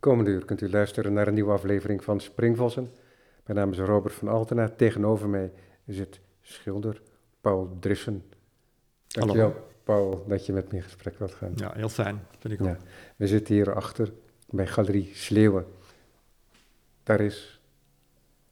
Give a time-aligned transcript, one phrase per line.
[0.00, 2.88] komende uur kunt u luisteren naar een nieuwe aflevering van Springvossen.
[3.46, 4.68] Mijn naam is Robert van Altena.
[4.68, 5.52] Tegenover mij
[5.86, 7.02] zit schilder
[7.40, 8.24] Paul Drissen.
[9.06, 9.66] Dankjewel, Hallo.
[9.82, 11.52] Paul, dat je met me in gesprek wilt gaan.
[11.54, 12.66] Ja, heel fijn, vind ik ook.
[12.66, 12.76] Ja,
[13.16, 14.12] we zitten hier achter
[14.50, 15.66] bij Galerie Sleeuwen.
[17.02, 17.60] Daar is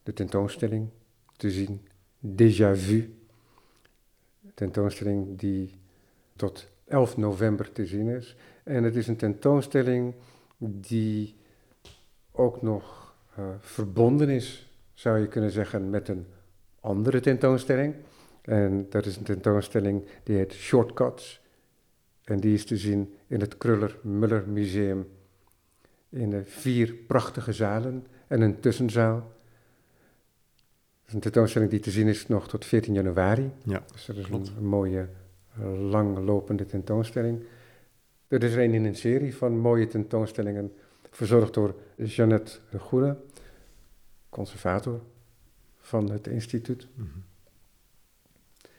[0.02, 0.88] de tentoonstelling
[1.36, 1.86] te zien,
[2.26, 3.14] Déjà Vu.
[4.54, 5.74] Tentoonstelling die
[6.36, 8.36] tot 11 november te zien is.
[8.64, 10.14] En het is een tentoonstelling
[10.58, 11.36] die
[12.32, 16.26] ook nog eh, verbonden is, zou je kunnen zeggen, met een
[16.80, 17.94] andere tentoonstelling.
[18.42, 21.40] En dat is een tentoonstelling die heet Shortcuts.
[22.24, 25.08] En die is te zien in het Kruller-Muller Museum.
[26.08, 29.32] In de vier prachtige zalen en een tussenzaal.
[31.06, 33.50] Is een tentoonstelling die te zien is nog tot 14 januari.
[33.64, 35.08] Ja, Dus dat is een mooie,
[35.54, 37.44] eh, langlopende tentoonstelling.
[38.28, 40.72] Er is er een in een serie van mooie tentoonstellingen,
[41.10, 43.16] verzorgd door Jeannette de Goede,
[44.28, 45.00] conservator
[45.80, 46.88] van het instituut.
[46.94, 47.08] Mhm.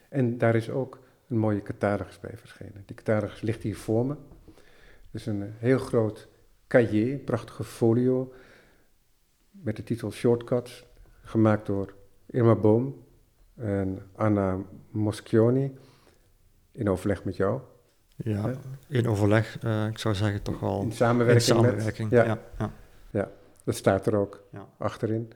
[0.08, 2.82] En daar is ook een mooie catalogus bij verschenen.
[2.86, 4.16] Die catalogus ligt hier voor me.
[5.10, 6.28] Het is een heel groot
[6.66, 8.32] cahier, een prachtige folio,
[9.50, 10.86] met de titel Shortcuts,
[11.22, 11.94] gemaakt door
[12.26, 13.04] Irma Boom
[13.54, 14.58] en Anna
[14.90, 15.78] Moschioni,
[16.72, 17.60] in overleg met jou.
[18.24, 18.52] Ja
[18.88, 22.10] in overleg, eh, ik zou zeggen toch wel In in samenwerking, samenwerking.
[22.10, 22.26] met...
[22.26, 22.38] ja.
[22.58, 22.72] Ja,
[23.10, 23.30] Ja,
[23.64, 24.42] dat staat er ook
[24.78, 25.32] achterin.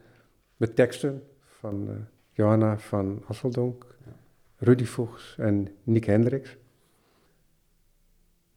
[0.57, 1.95] Met teksten van eh,
[2.31, 3.91] Johanna van Asseldonk.
[4.57, 6.57] Rudy Voegs en Nick Hendricks.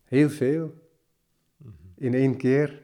[0.04, 0.74] Heel veel
[1.56, 1.72] Mhm.
[1.94, 2.82] in één keer.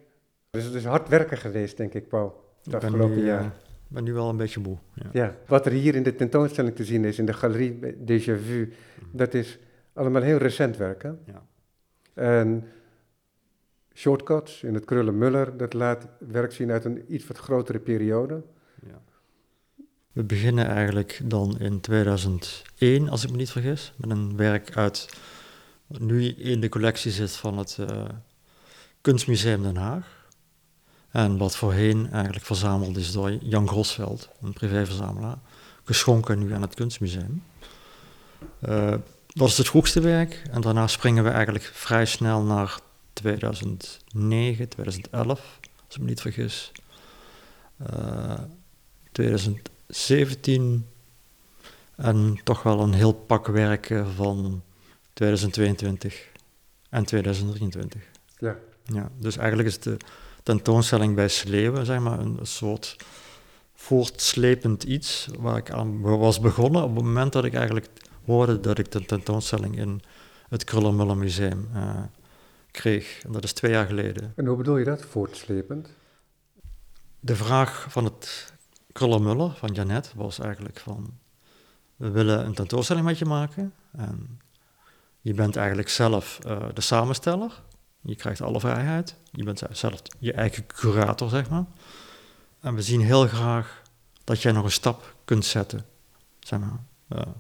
[0.51, 3.41] Dus het is hard werken geweest, denk ik, Paul, het Ik afgelopen nu, jaar.
[3.45, 3.51] eh,
[3.89, 4.77] ben nu wel een beetje moe.
[4.95, 5.09] Ja.
[5.12, 8.73] Ja, wat er hier in de tentoonstelling te zien is, in de galerie Déjà Vu,
[9.12, 9.59] dat is
[9.93, 11.03] allemaal heel recent werk.
[11.03, 11.11] Hè?
[11.27, 11.43] Ja.
[12.15, 12.69] En
[13.95, 18.43] Shortcuts in het Krullen-Muller, dat laat werk zien uit een iets wat grotere periode.
[18.87, 19.03] Ja.
[20.12, 25.09] We beginnen eigenlijk dan in 2001, als ik me niet vergis, met een werk uit
[25.87, 28.05] wat nu in de collectie zit van het eh,
[29.00, 30.21] Kunstmuseum Den Haag.
[31.11, 35.39] En wat voorheen eigenlijk verzameld is door Jan Grosveld, een privéverzamelaar,
[35.84, 37.43] geschonken nu aan het Kunstmuseum.
[38.59, 38.95] Eh,
[39.34, 42.78] dat is het vroegste werk en daarna springen we eigenlijk vrij snel naar
[43.12, 46.72] 2009, 2011, als ik me niet vergis.
[47.76, 48.41] Eh,
[49.12, 50.87] 2017
[51.97, 54.62] en toch wel een heel pak werken van
[55.12, 56.28] 2022
[56.88, 58.03] en 2023.
[58.38, 58.56] Ja.
[58.84, 59.97] Ja, dus eigenlijk is de
[60.42, 62.97] tentoonstelling bij Sleeuwen zeg maar, een soort
[63.75, 67.88] voortslepend iets waar ik aan was begonnen op het moment dat ik eigenlijk
[68.25, 70.03] hoorde dat ik de tentoonstelling in
[70.49, 72.03] het Krullermuller Museum eh,
[72.71, 73.22] kreeg.
[73.25, 74.33] En dat is twee jaar geleden.
[74.37, 75.88] En hoe bedoel je dat, voortslepend?
[77.21, 78.53] De vraag van het
[78.93, 81.21] Krullermuller, van Janet, was eigenlijk van...
[81.97, 83.72] We willen een tentoonstelling met je maken.
[83.93, 84.41] En
[85.21, 87.62] je bent eigenlijk zelf eh, de samensteller.
[88.00, 89.16] Je krijgt alle vrijheid.
[89.31, 91.65] Je bent zelf je eigen curator, zeg maar.
[92.60, 93.83] En we zien heel graag
[94.25, 95.84] dat jij nog een stap kunt zetten.
[96.41, 96.84] Zeg maar.
[97.09, 97.33] Eh,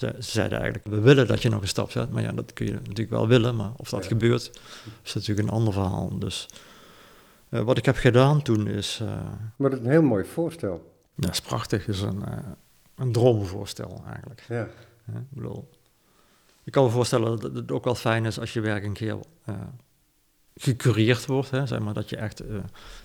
[0.00, 2.10] ze, ze zeiden eigenlijk, we willen dat je nog een stap zet.
[2.10, 3.56] Maar ja, dat kun je natuurlijk wel willen.
[3.56, 4.08] Maar of dat Ja.
[4.08, 4.60] gebeurt,
[5.02, 6.18] is natuurlijk een ander verhaal.
[6.18, 6.48] Dus
[7.48, 8.98] eh, wat ik heb gedaan toen is...
[9.02, 9.08] eh,
[9.56, 10.92] Maar dat is een heel mooi voorstel.
[11.14, 11.86] dat is prachtig.
[11.86, 12.38] Het is een, eh,
[12.94, 14.44] een droomvoorstel eigenlijk.
[14.48, 14.62] Ja.
[15.06, 15.68] Ik bedoel,
[16.64, 19.18] ik kan me voorstellen dat het ook wel fijn is als je werk een keer
[20.54, 21.50] gecureerd wordt.
[21.50, 21.66] Hè?
[21.66, 22.42] Zeg maar, dat je echt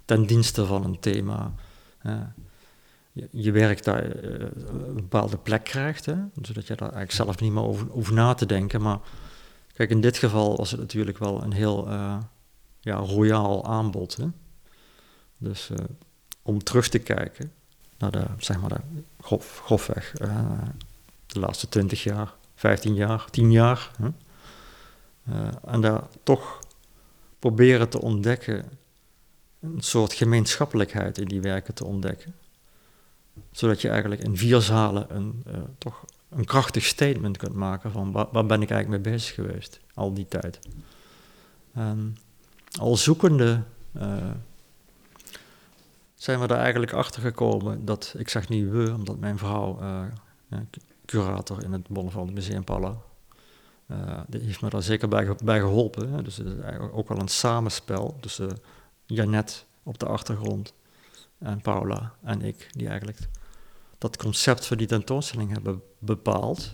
[0.06, 1.54] ten dienste van een thema
[3.32, 6.06] je, werk daar eh, een bepaalde plek krijgt.
[6.06, 6.16] Hè?
[6.42, 8.82] Zodat je daar eigenlijk zelf niet meer over, over na te denken.
[8.82, 9.00] Maar
[9.74, 12.18] kijk, in dit geval was het natuurlijk wel een heel eh,
[12.80, 14.16] ja, royaal aanbod.
[14.16, 14.28] Hè?
[15.38, 15.78] Dus eh,
[16.42, 17.52] om terug te kijken
[17.98, 18.82] naar de, zeg maar, de
[19.20, 20.14] grof, grofweg
[21.26, 23.92] de laatste 20 jaar, 15 jaar, 10 jaar.
[23.98, 24.10] Hè?
[25.66, 26.60] En daar toch
[27.40, 28.66] proberen te ontdekken,
[29.60, 32.36] een soort gemeenschappelijkheid in die werken te ontdekken.
[33.52, 38.12] Zodat je eigenlijk in vier zalen een, eh, toch een krachtig statement kunt maken van
[38.12, 40.60] waar, ben ik eigenlijk mee bezig geweest al die tijd.
[41.74, 42.18] En
[42.80, 43.62] al zoekende
[43.92, 44.30] eh,
[46.16, 50.60] zijn we er eigenlijk achter gekomen dat, ik zeg niet we, omdat mijn vrouw eh,
[51.06, 52.96] curator in het Bonneveld Museum Palla,
[53.86, 56.14] eh, die heeft me daar zeker bij, bij geholpen.
[56.14, 56.22] Hè.
[56.22, 58.58] Dus het is eigenlijk ook wel een samenspel tussen
[59.06, 60.74] Janet op de achtergrond
[61.46, 63.20] en Paula en ik, die eigenlijk
[63.98, 66.72] dat concept van die tentoonstelling hebben bepaald.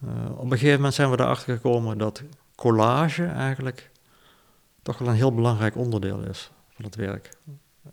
[0.00, 2.22] Eh, op een gegeven moment zijn we erachter gekomen dat
[2.54, 3.90] collage eigenlijk
[4.82, 7.36] toch wel een heel belangrijk onderdeel is van het werk.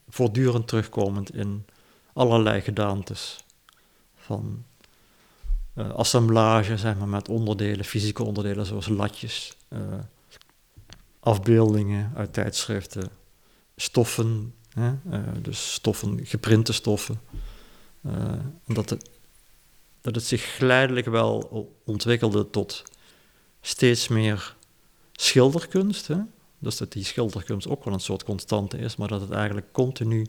[0.10, 1.66] Voortdurend terugkomend in
[2.14, 3.46] allerlei gedaantes.
[4.16, 4.64] Van
[5.76, 9.80] uh, assemblage, zeg maar, met onderdelen, fysieke onderdelen zoals latjes, uh,
[11.20, 13.10] afbeeldingen uit tijdschriften,
[13.76, 14.92] stoffen, hè?
[15.12, 17.20] Uh, dus stoffen, geprinte stoffen.
[18.66, 19.10] dat, het,
[20.02, 22.84] dat het zich geleidelijk wel ontwikkelde tot
[23.62, 24.56] steeds meer
[25.12, 26.08] schilderkunst.
[26.08, 26.18] Hè?
[26.60, 30.28] Dus dat die schilderkunst ook wel een soort constante is, maar dat het eigenlijk continu,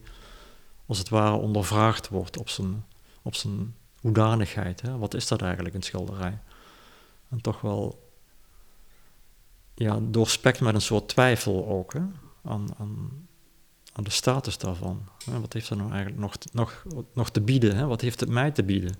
[0.86, 2.84] als het ware, ondervraagd wordt op zijn,
[3.22, 4.80] op zijn hoedanigheid.
[4.80, 4.98] Hè?
[4.98, 6.38] Wat is dat eigenlijk, een schilderij?
[7.28, 8.12] En toch wel
[9.74, 12.02] ja, doorspekt met een soort twijfel ook hè?
[12.42, 13.26] Aan, aan,
[13.96, 15.08] aan de status daarvan.
[15.40, 17.76] Wat heeft dat nou eigenlijk nog, nog, nog te bieden?
[17.76, 17.86] Hè?
[17.86, 18.94] Wat heeft het mij te bieden?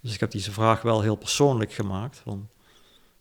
[0.00, 2.16] Dus ik heb deze vraag wel heel persoonlijk gemaakt.
[2.16, 2.48] Van,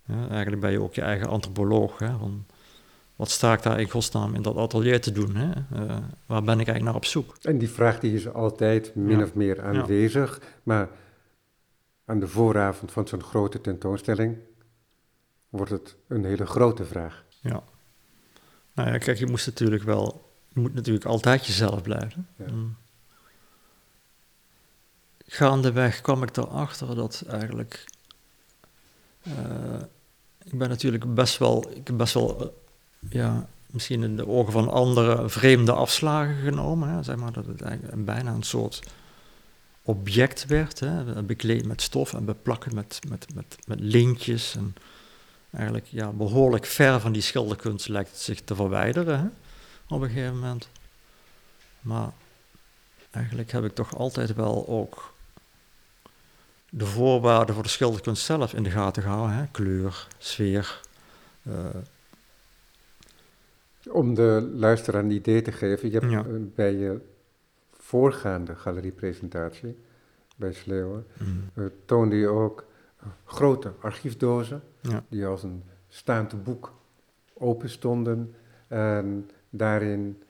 [0.08, 2.00] eigenlijk ben je ook je eigen antropoloog.
[2.00, 2.18] Hè?
[2.18, 2.46] Van,
[3.16, 5.36] wat sta ik daar in godsnaam in dat atelier te doen?
[5.36, 5.52] Hè?
[5.74, 7.36] Uh, waar ben ik eigenlijk naar op zoek?
[7.42, 10.90] En die vraag die is altijd min of meer aanwezig, maar
[12.06, 14.38] aan de vooravond van zo'n grote tentoonstelling
[15.50, 17.26] wordt het een hele grote vraag.
[17.42, 17.64] Ja.
[18.74, 20.25] Nou ja, kijk, je moest natuurlijk wel,
[20.56, 22.28] je moet natuurlijk altijd jezelf blijven.
[22.36, 22.52] Ja.
[22.52, 22.76] Mm.
[25.28, 27.86] Gaandeweg kwam ik erachter dat eigenlijk,
[29.28, 29.34] uh,
[30.44, 32.62] ik ben natuurlijk best wel, ik heb best wel
[33.10, 36.90] ja, misschien in de ogen van anderen vreemde afslagen genomen.
[36.90, 38.84] Hè, zeg maar, dat het eigenlijk bijna een soort
[39.82, 44.56] object werd, hè, bekleed met stof en beplakken met, met, met, met lintjes.
[44.56, 44.76] En
[45.52, 49.28] eigenlijk ja, behoorlijk ver van die schilderkunst lijkt het zich te verwijderen hè,
[49.90, 50.70] op een gegeven moment.
[51.82, 52.10] Maar
[53.12, 55.14] eigenlijk heb ik toch altijd wel ook
[56.70, 59.36] de voorwaarden voor de schilderkunst zelf in de gaten gehouden.
[59.36, 59.46] Hè?
[59.52, 60.82] Kleur, sfeer,
[61.44, 61.54] uh,
[63.90, 67.02] om de luisteraar een idee te geven, je hebt bij je
[67.72, 69.78] voorgaande galeriepresentatie
[70.36, 71.50] bij Sleeuwen, mm.
[71.54, 72.66] uh, toonde je ook
[73.26, 74.64] grote archiefdozen,
[75.10, 76.74] die als een staand boek
[77.34, 78.36] open stonden
[78.68, 80.24] en daarin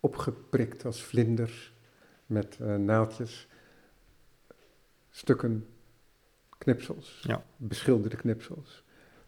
[0.00, 1.74] opgeprikt als vlinders
[2.26, 3.48] met uh, naaldjes,
[5.10, 5.66] stukken
[6.58, 7.44] knipsels, ja.
[7.56, 8.84] beschilderde knipsels.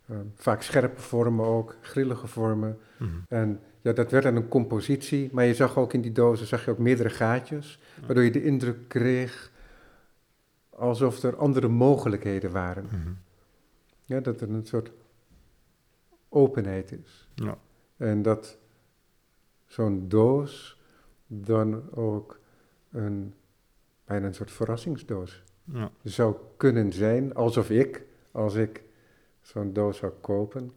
[0.08, 2.78] Ehm, vaak scherpe vormen ook, grillige vormen.
[2.96, 3.10] Mhm.
[3.28, 6.64] En ja, dat werd dan een compositie, maar je zag ook in die dozen zag
[6.64, 9.50] je ook meerdere gaatjes, waardoor je de indruk kreeg
[10.68, 12.84] alsof er andere mogelijkheden waren.
[12.84, 13.12] Mhm.
[14.04, 14.90] Ja, dat er een soort
[16.28, 17.28] openheid is.
[17.34, 17.58] Ja.
[17.96, 18.58] En dat
[19.68, 20.80] zo'n doos
[21.26, 22.40] dan ook
[22.90, 23.34] een,
[24.04, 25.90] bijna een soort verrassingsdoos ja.
[26.02, 28.82] zou kunnen zijn, alsof ik, als ik
[29.40, 30.70] zo'n doos zou kopen,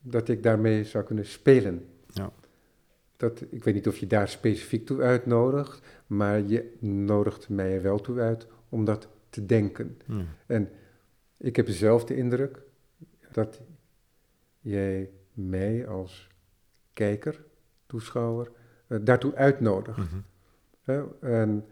[0.00, 1.86] dat ik daarmee zou kunnen spelen.
[2.06, 2.32] Ja.
[3.16, 7.82] Dat, ik weet niet of je daar specifiek toe uitnodigt, maar je nodigt mij er
[7.82, 9.98] wel toe uit om dat te denken.
[10.46, 10.68] En
[11.36, 12.62] ik heb zelf de indruk
[13.32, 13.60] dat
[14.60, 16.28] jij mij als
[16.92, 17.44] kijker,
[17.86, 18.50] toeschouwer,
[18.88, 19.98] uh, daartoe uitnodigt.
[19.98, 21.04] Mhm.
[21.20, 21.66] en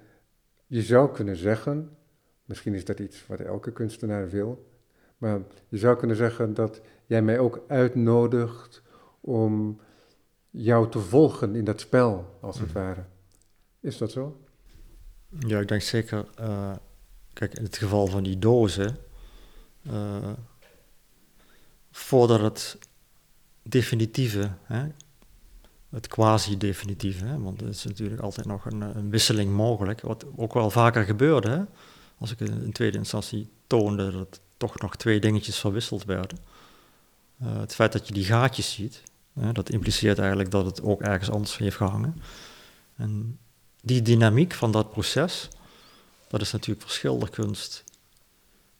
[0.66, 1.96] je zou kunnen zeggen,
[2.44, 4.70] misschien is dat iets wat elke kunstenaar wil,
[5.18, 8.82] maar je zou kunnen zeggen dat jij mij ook uitnodigt
[9.20, 9.80] om
[10.50, 12.78] jou te volgen in dat spel, als het mhm.
[12.78, 13.04] ware.
[13.80, 14.40] Is dat zo?
[15.38, 16.26] Ja, ik denk zeker.
[16.40, 16.72] Uh,
[17.32, 18.96] kijk, in het geval van die dozen,
[19.82, 20.32] uh,
[21.90, 22.78] voordat het
[23.62, 24.88] definitieve, hè,
[25.94, 30.70] het quasi-definitieve, want er is natuurlijk altijd nog een, een, wisseling mogelijk, wat ook wel
[30.70, 31.48] vaker gebeurde.
[31.48, 31.62] Hè?
[32.18, 36.38] Als ik in tweede instantie toonde dat toch nog twee dingetjes verwisseld werden.
[37.42, 39.02] Uh, het feit dat je die gaatjes ziet,
[39.52, 42.22] dat impliceert eigenlijk dat het ook ergens anders heeft gehangen.
[42.96, 43.38] En
[43.82, 45.48] die dynamiek van dat proces,
[46.28, 47.84] dat is natuurlijk voor schilderkunst,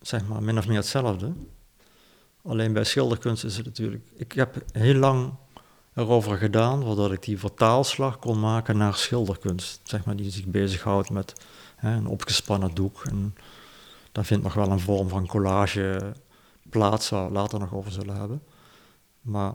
[0.00, 1.33] zeg maar, min of meer hetzelfde.
[2.42, 4.04] Alleen bij schilderkunst is het natuurlijk...
[4.16, 5.33] Ik heb heel lang
[5.94, 9.80] erover gedaan, voordat ik die vertaalslag kon maken naar schilderkunst.
[9.82, 11.32] Zeg maar, die zich bezighoudt met
[11.76, 13.34] hè, een opgespannen doek en
[14.12, 16.14] daar vindt nog wel een vorm van collage
[16.68, 18.42] plaats, waar we later nog over zullen hebben.
[19.20, 19.52] Maar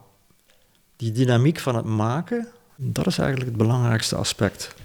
[0.95, 4.75] die dynamiek van het maken, dat is eigenlijk het belangrijkste aspect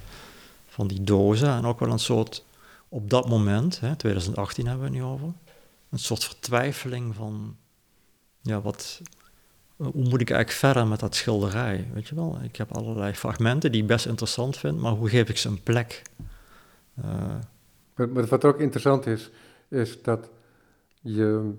[0.66, 1.48] van die dozen.
[1.48, 2.44] En ook wel een soort,
[2.88, 5.32] op dat moment, hè, 2018 hebben we het nu over,
[5.90, 7.56] een soort vertwijfeling van,
[8.40, 9.00] ja, wat,
[9.76, 11.88] hoe moet ik eigenlijk verder met dat schilderij?
[11.94, 15.28] Weet je wel, ik heb allerlei fragmenten die ik best interessant vind, maar hoe geef
[15.28, 16.02] ik ze een plek?
[16.98, 17.34] Uh,
[17.94, 19.30] maar, wat ook interessant is,
[19.68, 20.30] is dat
[21.00, 21.52] je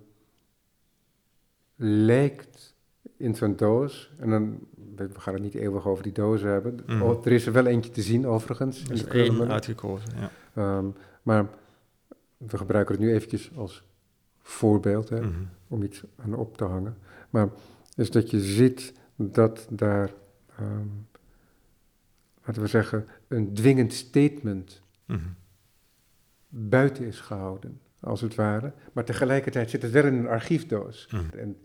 [1.76, 2.74] lijkt
[3.18, 4.12] in zo'n doos.
[4.18, 4.60] En dan,
[4.96, 6.80] we gaan het niet eeuwig over die dozen hebben.
[6.86, 7.02] Mhm.
[7.02, 8.82] Oh, er is er wel eentje te zien overigens.
[8.84, 10.32] Er in is de één uitgekozen, ja.
[10.54, 10.86] Ehm,
[11.22, 11.46] maar
[12.38, 13.84] we gebruiken het nu eventjes als
[14.42, 15.32] voorbeeld, hè, Mhm.
[15.68, 16.98] om iets aan op te hangen.
[17.30, 17.50] Maar
[17.96, 20.14] is dat je ziet dat daar,
[20.58, 20.88] ehm,
[22.46, 25.20] laten we zeggen, een dwingend statement Mhm.
[26.50, 28.74] buiten is gehouden, als het ware.
[28.94, 31.08] Maar tegelijkertijd zit het wel in een archiefdoos.
[31.12, 31.38] Mhm.
[31.38, 31.58] En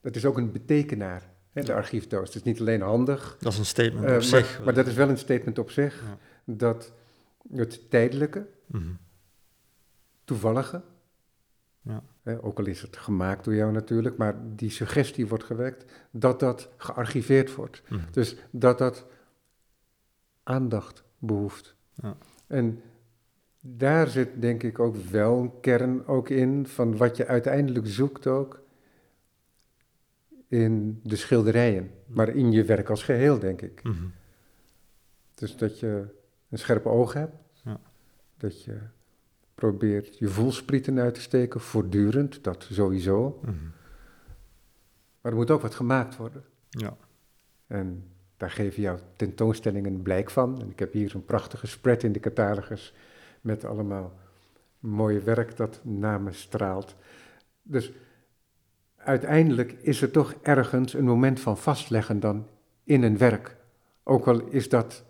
[0.00, 2.26] dat is ook een betekenaar, hè, de archiefdoos.
[2.26, 4.64] Het is niet alleen handig, Dat is een statement eh, op maar, zich.
[4.64, 6.02] maar dat is wel een statement op zich.
[6.02, 6.18] Ja.
[6.44, 6.92] Dat
[7.52, 8.84] het tijdelijke, Mhm.
[10.24, 10.82] toevallige,
[11.88, 12.36] Ja.
[12.40, 16.68] ook al is het gemaakt door jou natuurlijk, maar die suggestie wordt gewekt, dat dat
[16.76, 17.82] gearchiveerd wordt.
[17.88, 18.00] Mhm.
[18.10, 19.06] Dus dat dat
[20.42, 21.74] aandacht behoeft.
[21.94, 22.16] Ja.
[22.46, 22.80] En
[23.60, 28.26] daar zit denk ik ook wel een kern ook in van wat je uiteindelijk zoekt
[28.26, 28.62] ook
[30.48, 33.82] in de schilderijen, maar in je werk als geheel denk ik.
[33.82, 34.04] Mhm.
[35.34, 36.06] Dus dat je
[36.48, 37.80] een scherp oog hebt, Ja.
[38.36, 38.78] dat je
[39.58, 43.38] probeert je voelsprieten uit te steken, voortdurend, dat sowieso.
[43.42, 43.54] Mhm.
[45.20, 46.44] Maar er moet ook wat gemaakt worden.
[46.68, 46.96] Ja.
[47.66, 48.04] En
[48.36, 50.60] daar geven jouw tentoonstellingen blijk van.
[50.60, 52.94] En ik heb hier een prachtige spread in de catalogus
[53.40, 54.12] met allemaal
[54.78, 56.94] mooie werk dat naar me straalt.
[57.62, 57.92] Dus
[58.96, 62.46] uiteindelijk is er toch ergens een moment van vastleggen dan
[62.84, 63.56] in een werk.
[64.02, 65.04] Ook al is dat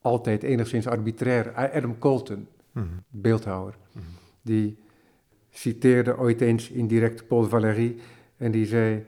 [0.00, 1.54] altijd enigszins arbitrair.
[1.54, 2.86] Adam Colton, Mhm.
[3.08, 3.78] beeldhouwer,
[4.42, 4.78] die
[5.50, 7.96] citeerde ooit eens indirect Paul Valéry
[8.36, 9.04] en die zei: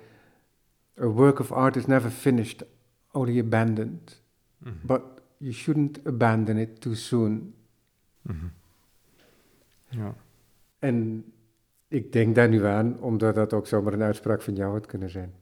[1.00, 2.64] A work of art is never finished,
[3.12, 4.22] only abandoned.
[4.58, 4.72] Mhm.
[4.82, 5.02] But
[5.36, 7.54] you shouldn't abandon it too soon.
[8.22, 8.46] Mhm.
[9.88, 10.14] Ja.
[10.78, 11.24] En
[11.88, 15.10] ik denk daar nu aan, omdat dat ook zomaar een uitspraak van jou had kunnen
[15.10, 15.34] zijn.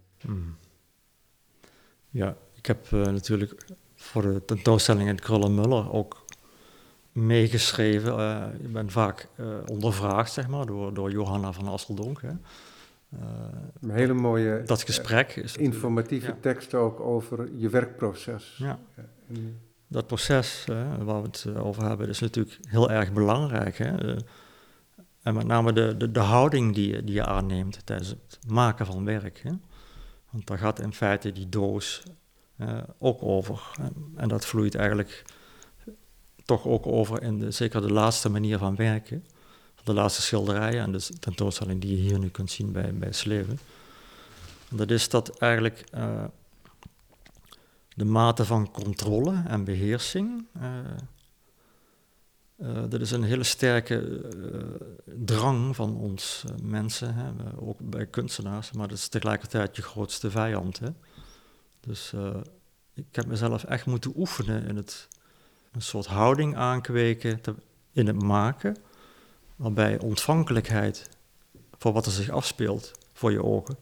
[2.11, 6.25] Ja, ik heb eh, natuurlijk voor de tentoonstelling in Krullenmuller ook
[7.16, 8.18] meegeschreven.
[8.18, 12.23] Eh, ik ben vaak eh, ondervraagd, zeg maar, door, door Johanna van Asseldonk.
[12.23, 12.28] Hè.
[12.28, 13.18] Eh,
[13.80, 16.37] Een hele mooie dat gesprek is informatieve ja.
[16.40, 18.54] tekst ook over je werkproces.
[18.58, 18.78] Ja,
[19.28, 23.78] En dat proces hè, waar we het over hebben is natuurlijk heel erg belangrijk.
[23.78, 24.16] Hè.
[25.23, 28.87] En met name de, de, de houding die je, die je aanneemt tijdens het maken
[28.87, 29.40] van werk.
[29.42, 29.52] Hè.
[30.30, 32.02] Want daar gaat in feite die doos
[32.56, 33.62] eh, ook over.
[33.80, 35.25] En, en dat vloeit eigenlijk
[36.46, 39.24] toch ook over in de, zeker de laatste manier van werken.
[39.84, 43.58] De laatste schilderijen en de tentoonstelling die je hier nu kunt zien bij, bij Sleven.
[44.68, 46.24] Dat is dat eigenlijk eh,
[47.94, 50.46] de mate van controle en beheersing.
[50.60, 50.78] eh,
[52.56, 54.28] eh, dat is een hele sterke
[55.04, 60.78] drang van ons mensen, hè, ook bij kunstenaars, maar dat is tegelijkertijd je grootste vijand.
[60.78, 60.88] Hè.
[61.80, 62.12] Dus
[62.94, 65.08] ik heb mezelf echt moeten oefenen in het
[65.76, 67.40] een soort houding aankweken
[67.92, 68.76] in het maken,
[69.56, 71.09] waarbij ontvankelijkheid
[71.78, 73.76] voor wat er zich afspeelt voor je ogen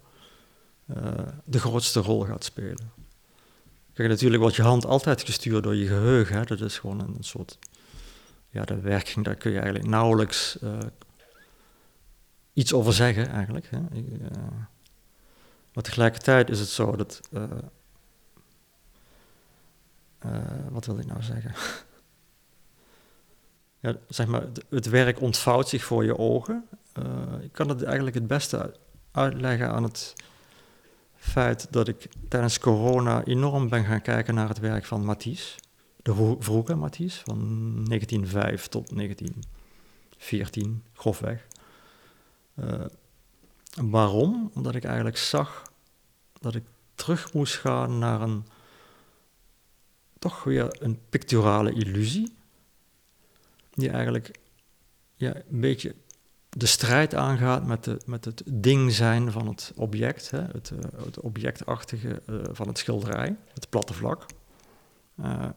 [0.86, 1.12] eh,
[1.44, 2.92] de grootste rol gaat spelen.
[3.92, 6.36] Kijk, natuurlijk wordt je hand altijd gestuurd door je geheugen.
[6.36, 6.44] Hè?
[6.44, 7.58] Dat is gewoon een soort.
[8.50, 10.78] Ja, de werking, daar kun je eigenlijk nauwelijks eh,
[12.52, 13.66] iets over zeggen, eigenlijk.
[13.70, 13.78] Hè?
[13.78, 14.38] Eh,
[15.72, 17.20] maar tegelijkertijd is het zo dat.
[20.24, 20.40] Eh,
[20.70, 21.52] wat wil ik nou zeggen?
[23.80, 26.64] ja, zeg maar, het- werk ontvouwt zich voor je ogen.
[26.92, 27.04] Eh,
[27.42, 28.74] ik kan het eigenlijk het beste
[29.10, 30.14] uitleggen aan het
[31.16, 35.58] feit dat ik tijdens corona enorm ben gaan kijken naar het werk van Matisse.
[36.02, 37.38] De vro- vroege Matisse, van
[37.84, 41.46] 1905 tot 1914, grofweg.
[42.54, 42.84] Eh,
[43.74, 44.50] waarom?
[44.54, 45.62] Omdat ik eigenlijk zag
[46.40, 46.64] dat ik
[46.94, 48.46] terug moest gaan naar een
[50.24, 52.34] toch weer een picturale illusie.
[53.70, 54.38] Die eigenlijk
[55.14, 55.94] ja, een beetje
[56.48, 61.04] de strijd aangaat met, de, met het ding zijn van het object, hè, het, eh,
[61.04, 64.26] het objectachtige eh, van het schilderij, het platte vlak.
[65.16, 65.48] Eh,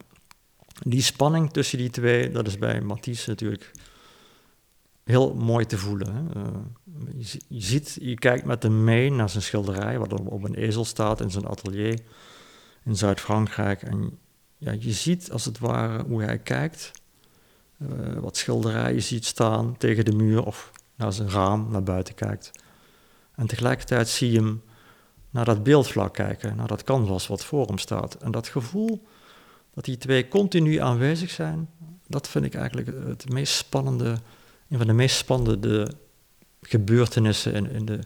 [0.79, 3.71] die spanning tussen die twee, dat is bij Matisse natuurlijk
[5.03, 6.13] heel mooi te voelen.
[6.13, 6.49] Hè.
[7.17, 10.55] Je, zi- je ziet, je kijkt met hem mee naar zijn schilderij, wat op een
[10.55, 11.99] ezel staat in zijn atelier
[12.83, 13.81] in Zuid-Frankrijk.
[13.81, 14.19] En
[14.57, 16.91] ja, je ziet als het ware hoe hij kijkt,
[17.77, 17.87] eh,
[18.19, 22.51] wat schilderijen ziet staan tegen de muur of naar zijn raam naar buiten kijkt.
[23.35, 24.61] En tegelijkertijd zie je hem
[25.29, 28.13] naar dat beeldvlak kijken, naar dat canvas wat voor hem staat.
[28.13, 29.07] En dat gevoel
[29.73, 31.69] dat die twee continu aanwezig zijn,
[32.07, 34.17] dat vind ik eigenlijk het meest spannende,
[34.69, 35.91] een van de meest spannende
[36.61, 37.99] gebeurtenissen in, in, de,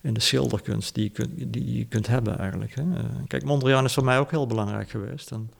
[0.00, 2.74] in de schilderkunst die je kunt, die je kunt hebben eigenlijk.
[2.74, 2.82] Hè.
[2.82, 5.30] Uh, kijk, Mondriaan is voor mij ook heel belangrijk geweest.
[5.30, 5.50] En,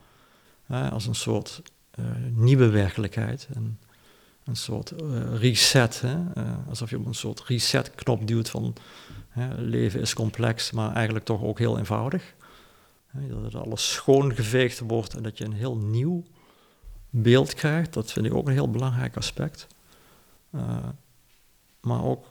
[0.91, 1.61] als een soort
[2.33, 3.47] nieuwe werkelijkheid.
[3.53, 3.79] En,
[4.43, 4.93] een soort
[5.33, 6.01] reset.
[6.01, 6.17] Hè.
[6.69, 8.75] alsof je op een soort reset-knop duwt van
[9.29, 12.33] hè, leven is complex, maar eigenlijk toch ook heel eenvoudig.
[13.11, 16.23] Dat alles schoongeveegd wordt en dat je een heel nieuw
[17.09, 17.93] beeld krijgt.
[17.93, 19.67] Dat vind ik ook een heel belangrijk aspect.
[21.81, 22.25] Maar ook,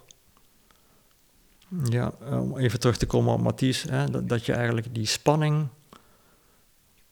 [1.85, 5.69] ja, om even terug te komen op Mathies, hè, dat, dat je eigenlijk die spanning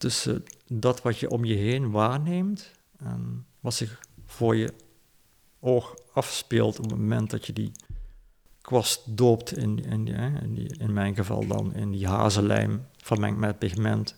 [0.00, 4.72] tussen dat wat je om je heen waarneemt en wat zich voor je
[5.58, 7.72] oog afspeelt op het moment dat je die
[8.60, 14.14] kwast doopt, in, in, in, in mijn geval dan in die hazenlijm vermengd met pigment,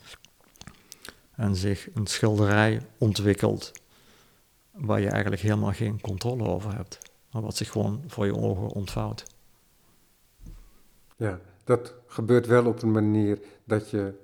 [1.35, 3.73] en zich een schilderij ontwikkelt
[4.71, 6.99] waar je eigenlijk helemaal geen controle over hebt,
[7.31, 9.25] maar wat zich gewoon voor je ogen ontvouwt.
[11.17, 14.21] Ja, dat gebeurt wel op een manier dat je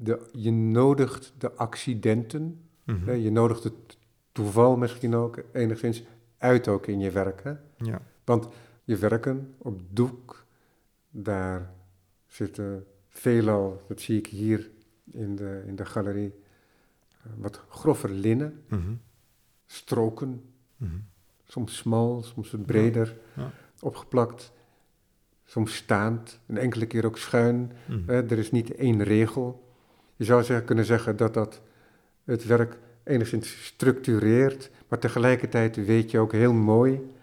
[0.00, 2.42] de, je nodigt de accidenten,
[2.84, 3.98] mm hè, je nodigt het
[4.32, 6.02] toeval misschien ook enigszins
[6.38, 7.42] uit ook in je werk.
[7.42, 7.52] Hè?
[7.76, 8.02] Ja.
[8.24, 8.48] Want
[8.84, 10.46] je werken op doek,
[11.10, 11.70] daar
[12.26, 14.70] zitten veelal, dat zie ik hier
[15.10, 16.34] in de, in de galerie,
[17.22, 18.92] eh, wat grover linnen, mhm.
[19.66, 20.42] stroken,
[20.76, 20.96] mhm.
[21.44, 23.50] soms smal, soms wat breder, ja.
[23.80, 24.52] opgeplakt,
[25.44, 27.72] soms staand, een enkele keer ook schuin.
[27.86, 28.10] Mhm.
[28.10, 29.66] er is niet één regel.
[30.18, 31.60] Je zou zeggen, kunnen zeggen dat dat
[32.24, 37.14] het werk enigszins structureert, maar tegelijkertijd weet je ook heel mooi,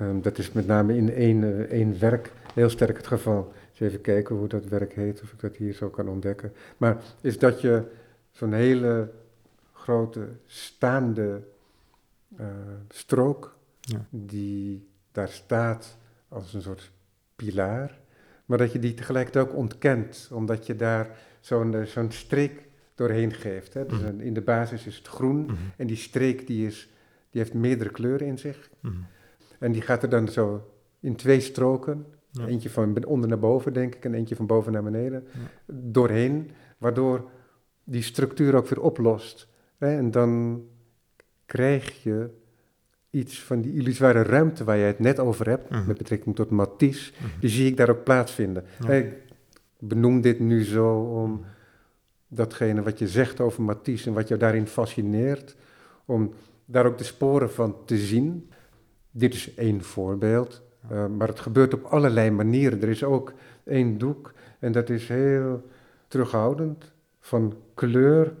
[0.00, 4.00] um, dat is met name in één, uh, één werk heel sterk het geval, even
[4.00, 6.52] kijken hoe dat werk heet, of ik dat hier zo kan ontdekken.
[6.76, 7.82] Maar is dat je
[8.30, 9.10] zo'n hele
[9.72, 11.42] grote staande
[12.40, 12.46] uh,
[12.88, 14.04] strook, ja.
[14.10, 15.96] die daar staat
[16.28, 16.90] als een soort
[17.36, 17.98] pilaar,
[18.44, 23.32] maar dat je die tegelijkertijd ook ontkent, omdat je daar zo'n eh, zo'n streek doorheen
[23.32, 23.74] geeft.
[23.74, 23.86] Hè.
[23.86, 24.20] Dus mm.
[24.20, 25.72] in de basis is het groen mm-hmm.
[25.76, 26.88] en die streek die, is,
[27.30, 28.70] die heeft meerdere kleuren in zich.
[28.80, 29.06] Mm.
[29.58, 32.06] En die gaat er dan zo in twee stroken
[32.38, 35.24] Eentje van onder naar boven, denk ik, en eentje van boven naar beneden.
[35.66, 37.30] Doorheen, waardoor
[37.84, 39.48] die structuur ook weer oplost.
[39.78, 39.96] Hè?
[39.96, 40.62] En dan
[41.46, 42.30] krijg je
[43.10, 45.86] iets van die illusoire ruimte waar je het net over hebt, mhm.
[45.86, 47.40] met betrekking tot Matisse, mhm.
[47.40, 48.64] die zie ik daar ook plaatsvinden.
[48.88, 49.16] Ik
[49.80, 51.44] benoem dit nu zo om
[52.28, 55.56] datgene wat je zegt over Matisse en wat jou daarin fascineert,
[56.04, 56.32] om
[56.64, 58.50] daar ook de sporen van te zien.
[59.10, 60.62] Dit is één voorbeeld.
[60.92, 62.82] Uh, maar het gebeurt op allerlei manieren.
[62.82, 63.32] Er is ook
[63.64, 65.62] één doek en dat is heel
[66.08, 68.34] terughoudend, van kleur,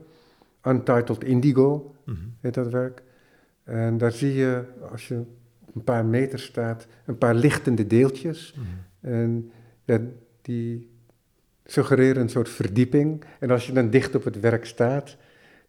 [0.62, 3.02] Untitled Indigo mm heet dat werk.
[3.64, 5.18] En daar zie je, als je
[5.60, 8.54] op een paar meter staat, een paar lichtende deeltjes.
[8.56, 8.66] Mhm.
[9.14, 9.50] En
[9.84, 10.00] ja,
[10.42, 10.89] die
[11.70, 13.24] suggereren een soort verdieping.
[13.38, 15.16] En als je dan dicht op het werk staat,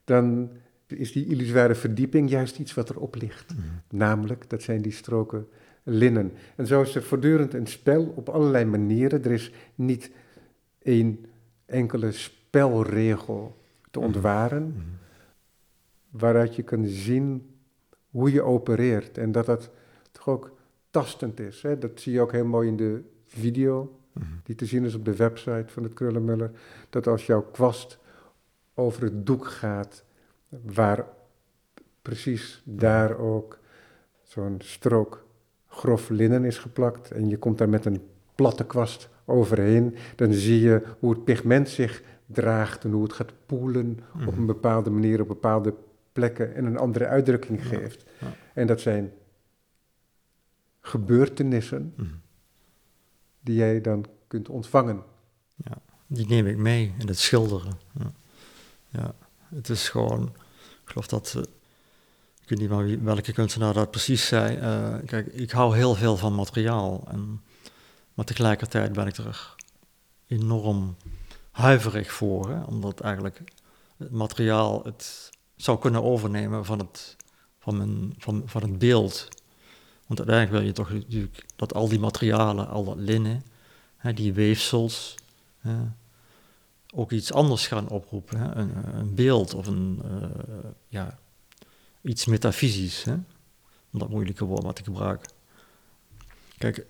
[0.04, 0.52] dan
[0.88, 3.54] is die illusoire verdieping juist iets wat erop ligt.
[3.54, 3.62] Mhm.
[3.98, 5.48] Namelijk, dat zijn die stroken
[5.84, 6.32] linnen.
[6.56, 9.24] En zo is er voortdurend een spel op allerlei manieren.
[9.24, 10.12] Er is niet
[10.82, 11.26] één
[11.66, 13.58] enkele spelregel
[13.92, 14.08] te mhm.
[14.08, 14.86] ontwaren, mhm.
[16.10, 17.56] waaruit je kunt zien
[18.10, 19.70] hoe je opereert en dat dat
[20.12, 20.58] toch ook
[20.90, 21.62] tastend is.
[21.62, 21.78] Hè?
[21.78, 24.01] Dat zie je ook heel mooi in de video.
[24.44, 26.52] Die te zien is op de website van het Krullenmuller.
[26.90, 28.00] Dat als jouw kwast
[28.74, 30.04] over het doek gaat,
[30.64, 31.06] waar
[32.02, 33.60] precies daar ook
[34.22, 35.26] zo'n strook
[35.68, 38.02] grof linnen is geplakt en je komt daar met een
[38.36, 43.34] platte kwast overheen, dan zie je hoe het pigment zich draagt en hoe het gaat
[43.46, 44.46] poelen op een mhm.
[44.46, 45.74] bepaalde manier op bepaalde
[46.12, 48.06] plekken en een andere uitdrukking geeft.
[48.54, 49.12] En dat zijn
[50.80, 52.10] gebeurtenissen mhm.
[53.42, 55.04] Die jij dan kunt ontvangen.
[55.56, 55.78] Ja,
[56.08, 57.80] die neem ik mee in het schilderen.
[58.00, 58.12] Ja,
[58.90, 59.14] ja
[59.50, 60.24] het is gewoon,
[60.58, 61.44] ik geloof dat eh,
[62.52, 64.58] weet niet welke kunstenaar dat precies zei.
[64.58, 67.04] Uh, kijk, ik hou heel veel van materiaal.
[67.08, 67.42] En,
[68.14, 69.56] maar tegelijkertijd ben ik er
[70.28, 70.96] enorm
[71.52, 72.50] huiverig voor.
[72.50, 73.42] Hè, omdat eigenlijk
[73.98, 77.16] het materiaal het zou kunnen overnemen van het,
[77.60, 79.28] van mijn, van, van het beeld.
[80.12, 83.44] Want uiteindelijk wil je toch natuurlijk dat al die materialen, al dat linnen,
[83.98, 85.16] hè, die weefsels,
[86.94, 88.40] ook iets anders gaan oproepen.
[88.40, 91.20] Hè, een, een beeld of een, uh, ja,
[92.02, 93.14] iets metafysisch, hè?
[93.92, 95.32] om dat moeilijke woord maar te gebruiken.
[96.58, 96.86] Kijk,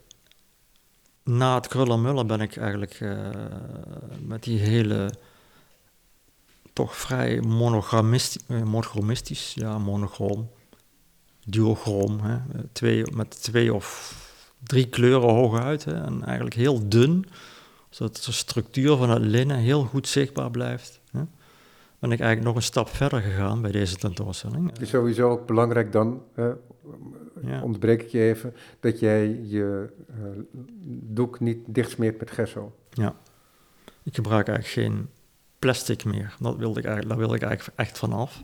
[1.23, 3.29] na het krullenmullen ben ik eigenlijk uh,
[4.19, 5.13] met die hele
[6.73, 10.49] toch vrij monogamistisch, uh, monochromistisch, ja, monochroom,
[11.45, 12.37] duochroom, hè?
[12.71, 14.19] Twee, met twee of
[14.63, 17.25] drie kleuren hooguit hè, en eigenlijk heel dun,
[17.89, 20.99] zodat de structuur van het linnen heel goed zichtbaar blijft.
[21.11, 21.21] Hè.
[21.99, 24.69] Ben ik eigenlijk nog een stap verder gegaan bij deze tentoonstelling.
[24.69, 26.21] Het is sowieso ook belangrijk dan,
[27.41, 27.61] ja.
[27.61, 30.25] ontbreek ik je even, dat jij je uh,
[31.01, 32.75] doek niet dichtsmeert met gesso.
[32.89, 33.15] Ja,
[34.03, 35.09] ik gebruik eigenlijk geen
[35.59, 36.35] plastic meer.
[36.39, 38.43] Dat wilde ik eigenlijk, daar wilde ik eigenlijk echt vanaf.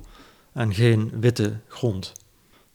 [0.54, 2.14] En geen witte grond.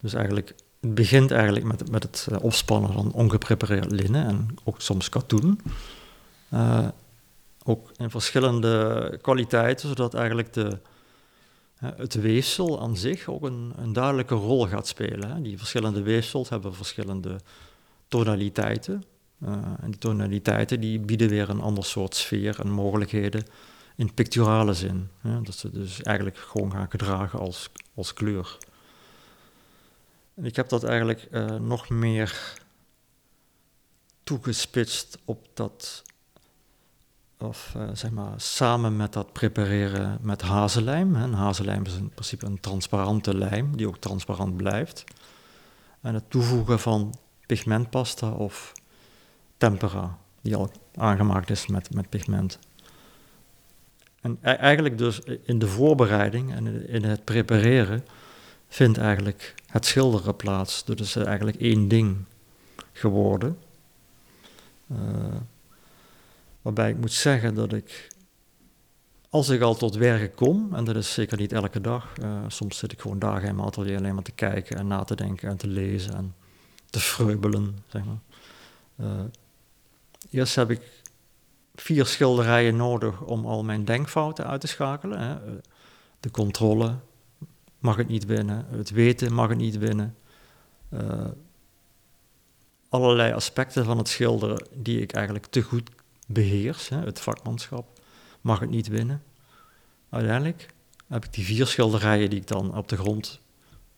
[0.03, 4.81] Dus eigenlijk, het begint eigenlijk met, met het eh, opspannen van ongeprepareerd linnen en ook
[4.81, 5.61] soms katoen.
[6.55, 6.89] Uh,
[7.65, 10.79] ook in verschillende kwaliteiten, zodat eigenlijk de,
[11.77, 15.31] het weefsel aan zich ook een, een duidelijke rol gaat spelen.
[15.31, 15.43] Hè.
[15.43, 17.41] Die verschillende weefsels hebben verschillende
[18.09, 19.05] tonaliteiten.
[19.43, 23.45] Uh, en die tonaliteiten die bieden weer een ander soort sfeer en mogelijkheden
[23.97, 25.09] in picturale zin.
[25.21, 25.43] Hè.
[25.43, 28.59] Dat ze dus eigenlijk gewoon gaan gedragen als, als kleur.
[30.35, 32.55] En ik heb dat eigenlijk uh, nog meer
[34.23, 36.03] toegespitst op dat
[37.39, 41.15] of uh, zeg maar samen met dat prepareren met hazenlijm.
[41.15, 41.31] Hè.
[41.31, 45.05] hazenlijm is in principe een transparante lijm die ook transparant blijft.
[46.01, 47.15] En het toevoegen van
[47.47, 48.73] pigmentpasta of
[49.57, 52.59] tempera, die al aangemaakt is met, met pigment.
[54.21, 58.05] En e-, eigenlijk dus in de voorbereiding en in het prepareren
[58.73, 60.83] vindt eigenlijk het schilderen plaats.
[60.87, 62.25] Het is eigenlijk één ding
[62.93, 63.59] geworden.
[64.93, 64.99] Uh,
[66.63, 68.09] Waarbij ik moet zeggen dat ik,
[69.29, 72.79] als ik al tot werken kom, en dat is zeker niet elke dag, uh, soms
[72.79, 75.49] zit ik gewoon dagen in mijn atelier alleen maar te kijken en na te denken
[75.49, 76.35] en te lezen en
[76.91, 78.21] te vreubelen, zeg maar.
[78.97, 79.25] Uh,
[80.31, 81.03] eerst heb ik
[81.75, 85.21] vier schilderijen nodig om al mijn denkfouten uit te schakelen.
[85.21, 85.35] Hè.
[85.35, 85.53] Eh,
[86.21, 86.95] de controle
[87.83, 90.17] mag het niet winnen, het weten mag het niet winnen.
[90.91, 91.25] Uh,
[92.89, 95.91] allerlei aspecten van het schilderen die ik eigenlijk te goed
[96.27, 98.01] beheers, hè, het vakmanschap,
[98.41, 99.23] mag het niet winnen.
[100.09, 100.67] Uiteindelijk
[101.07, 103.41] heb ik die vier schilderijen die ik dan op de grond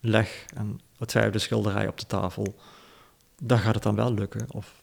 [0.00, 2.54] leg en het vijfde schilderij op de tafel.
[3.42, 4.46] Daar gaat het dan wel lukken.
[4.50, 4.82] Of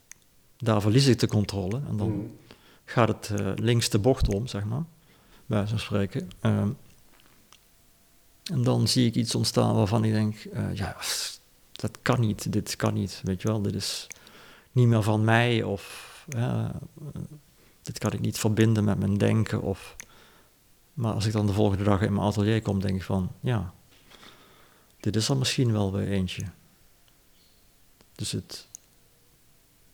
[0.58, 2.38] daar verlies ik de controle en dan mm.
[2.86, 4.84] gaat het uh, links de bocht om, zeg maar,
[5.46, 6.30] bij zo'n spreken.
[6.42, 6.64] Uh,
[8.44, 10.96] en dan zie ik iets ontstaan waarvan ik denk, uh, ja,
[11.72, 14.08] dat kan niet, dit kan niet, weet je wel, dit is
[14.72, 16.72] niet meer van mij of ja,
[17.82, 19.62] dit kan ik niet verbinden met mijn denken.
[19.62, 19.96] Of,
[20.94, 23.74] maar als ik dan de volgende dag in mijn atelier kom, denk ik van, ja,
[25.00, 26.44] dit is er misschien wel weer eentje.
[28.16, 28.68] Dus het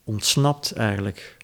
[0.04, 1.36] ontsnapt eigenlijk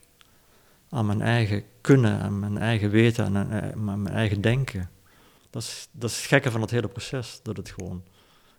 [0.89, 4.91] aan mijn eigen kunnen, aan mijn eigen weten, en aan mijn eigen denken.
[5.55, 8.05] Dat is, dat is het gekke van het hele proces, dat het gewoon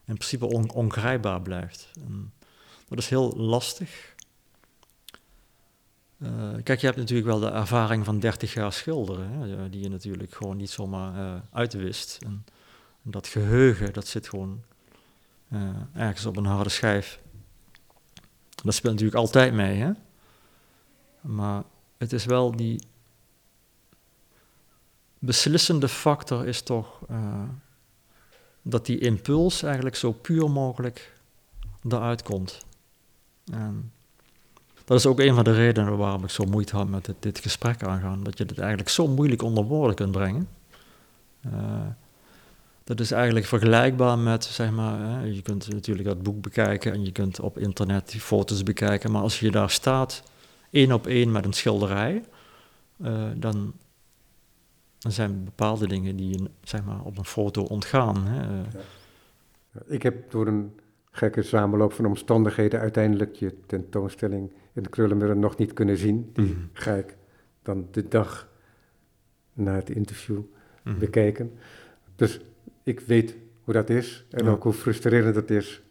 [0.06, 1.92] in principe on, ongrijpbaar blijft.
[2.06, 2.34] En
[2.88, 4.16] dat is heel lastig,
[6.18, 9.90] uh, kijk, je hebt natuurlijk wel de ervaring van 30 jaar schilderen, hè, die je
[9.90, 12.18] natuurlijk gewoon niet zomaar uh, uitwist.
[12.26, 12.46] En,
[13.02, 14.64] dat geheugen, dat zit gewoon
[15.50, 17.20] uh, ergens op een harde schijf.
[18.64, 19.92] Dat speelt natuurlijk altijd mee, hè?
[21.22, 21.64] maar
[21.98, 22.82] het is wel die
[25.20, 27.00] beslissende factor is toch
[28.62, 31.14] dat die impuls eigenlijk zo puur mogelijk
[31.90, 32.66] eruit komt.
[34.86, 37.40] Dat is ook een van de redenen waarom ik zo moeite had met dit, dit
[37.40, 38.24] gesprek aangaan.
[38.24, 40.48] Dat je het eigenlijk zo moeilijk onder woorden kunt brengen.
[41.46, 41.52] Uh,
[42.84, 47.06] dat is eigenlijk vergelijkbaar met, zeg maar, hè, je kunt natuurlijk dat boek bekijken en
[47.06, 49.12] je kunt op internet die foto's bekijken.
[49.12, 50.24] Maar als je daar staat,
[50.72, 52.24] één op één met een schilderij,
[52.98, 53.74] uh, dan,
[55.06, 58.28] dan zijn bepaalde dingen die je zeg maar, op een foto ontgaan.
[58.28, 58.42] Hè.
[58.42, 58.66] Ja.
[59.86, 60.80] Ik heb door een
[61.12, 66.30] gekke samenloop van omstandigheden uiteindelijk je tentoonstelling in de Krullenmuur nog niet kunnen zien.
[66.34, 66.70] Die mm.
[66.74, 67.18] ga ik
[67.62, 68.50] dan de dag
[69.54, 70.42] na het interview
[70.84, 71.00] mm.
[71.00, 71.58] bekijken.
[72.16, 72.40] Dus
[72.84, 75.82] ik weet hoe dat is en ook hoe frustrerend dat is.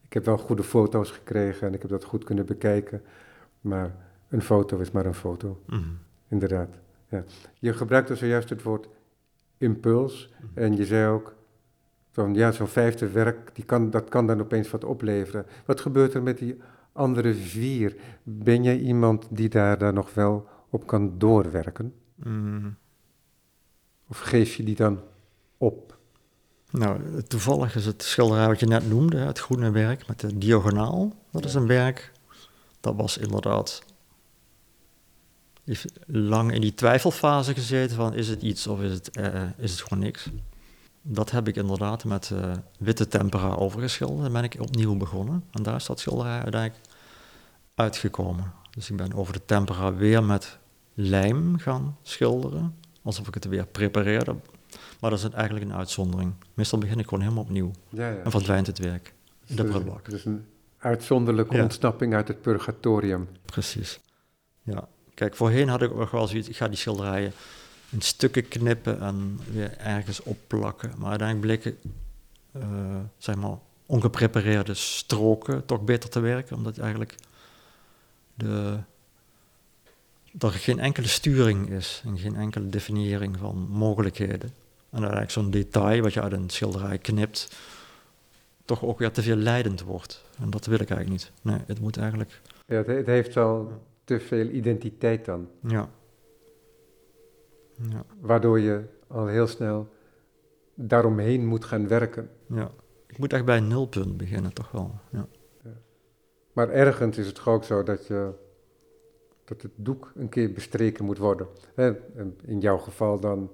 [0.00, 3.02] Ik heb wel goede foto's gekregen en ik heb dat goed kunnen bekijken.
[3.60, 3.94] Maar
[4.28, 5.62] een foto is maar een foto.
[5.66, 5.98] Mm.
[6.28, 6.80] Inderdaad.
[7.12, 7.24] Ja.
[7.58, 8.88] Je gebruikte zojuist het woord
[9.58, 10.32] impuls.
[10.54, 11.34] En je zei ook
[12.10, 15.46] van ja, zo'n vijfde werk, die kan, dat kan dan opeens wat opleveren.
[15.64, 16.60] Wat gebeurt er met die
[16.92, 17.96] andere vier?
[18.22, 21.94] Ben jij iemand die daar, daar nog wel op kan doorwerken?
[22.14, 22.76] Mm.
[24.08, 25.00] Of geef je die dan
[25.56, 25.98] op?
[26.70, 31.16] Nou, toevallig is het schilderij wat je net noemde, het groene werk met de diagonaal.
[31.30, 32.12] Dat is een werk,
[32.80, 33.82] dat was inderdaad
[35.64, 39.70] heeft lang in die twijfelfase gezeten van is het iets of is het, uh, is
[39.70, 40.28] het gewoon niks.
[41.02, 44.22] Dat heb ik inderdaad met uh, witte tempera overgeschilderd.
[44.22, 45.44] Dan ben ik opnieuw begonnen.
[45.50, 46.84] En daar is dat schilderij uiteindelijk
[47.74, 48.52] uitgekomen.
[48.70, 50.58] Dus ik ben over de tempera weer met
[50.94, 54.36] lijm gaan schilderen, alsof ik het weer prepareerde.
[55.00, 56.32] Maar dat is eigenlijk een uitzondering.
[56.54, 58.18] Meestal begin ik gewoon helemaal opnieuw Ja, ja.
[58.22, 59.14] en verdwijnt het werk
[59.46, 60.10] in de Dus- prullenbak.
[60.10, 60.44] Dus een
[60.78, 61.62] uitzonderlijke Ja.
[61.62, 63.28] ontsnapping uit het purgatorium.
[63.44, 64.00] Precies.
[64.62, 64.88] Ja.
[65.22, 67.32] Kijk, voorheen had ik nog wel zoiets, ik ga die schilderijen
[67.90, 70.92] in stukken knippen en weer ergens opplakken.
[70.98, 71.78] Maar uiteindelijk bleken,
[72.52, 77.14] eh, zeg maar, ongeprepareerde stroken toch beter te werken, omdat eigenlijk
[78.34, 78.78] de,
[80.38, 84.50] er geen enkele sturing is en geen enkele definiëring van mogelijkheden.
[84.90, 87.56] En eigenlijk zo'n detail wat je uit een schilderij knipt,
[88.64, 90.24] toch ook weer te veel leidend wordt.
[90.40, 91.30] En dat wil ik eigenlijk niet.
[91.42, 93.82] Nee, het moet eigenlijk Ja, het, heeft al
[94.18, 95.48] te veel identiteit dan.
[95.62, 95.90] Ja.
[97.90, 99.88] Ja, Waardoor je al heel snel
[100.74, 102.30] daaromheen moet gaan werken.
[102.46, 102.70] ja.
[103.06, 104.90] Ik moet echt bij een nulpunt beginnen, toch wel.
[105.10, 105.26] Ja.
[106.52, 108.32] Maar ergens is het toch ook zo dat, je,
[109.44, 111.46] dat het doek een keer bestreken moet worden.
[112.44, 113.50] In jouw geval dan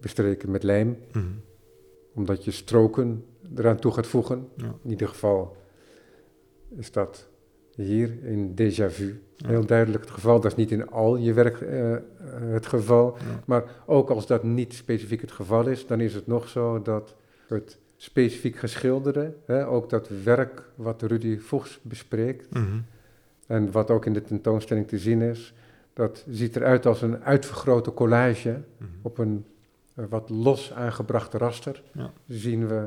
[0.00, 1.24] bestreken met lijm, Mhm.
[2.14, 3.24] omdat je stroken
[3.56, 4.48] eraan toe gaat voegen.
[4.56, 4.74] ja.
[4.82, 5.56] In ieder geval
[6.76, 7.28] is dat
[7.76, 10.40] hier in déjà vu heel duidelijk het geval.
[10.40, 11.96] Dat is niet in al je werk eh,
[12.40, 13.16] het geval.
[13.18, 13.40] Ja.
[13.46, 17.14] Maar ook als dat niet specifiek het geval is, dan is het nog zo dat
[17.48, 22.78] het specifiek geschilderde, hè, ook dat werk wat Rudy Vochts bespreekt, Mhm.
[23.46, 25.54] en wat ook in de tentoonstelling te zien is,
[25.92, 28.88] dat ziet eruit als een uitvergrote collage Mhm.
[29.02, 29.44] op een
[29.94, 31.82] eh, wat los aangebrachte raster.
[31.92, 32.10] Ja.
[32.28, 32.86] Zien we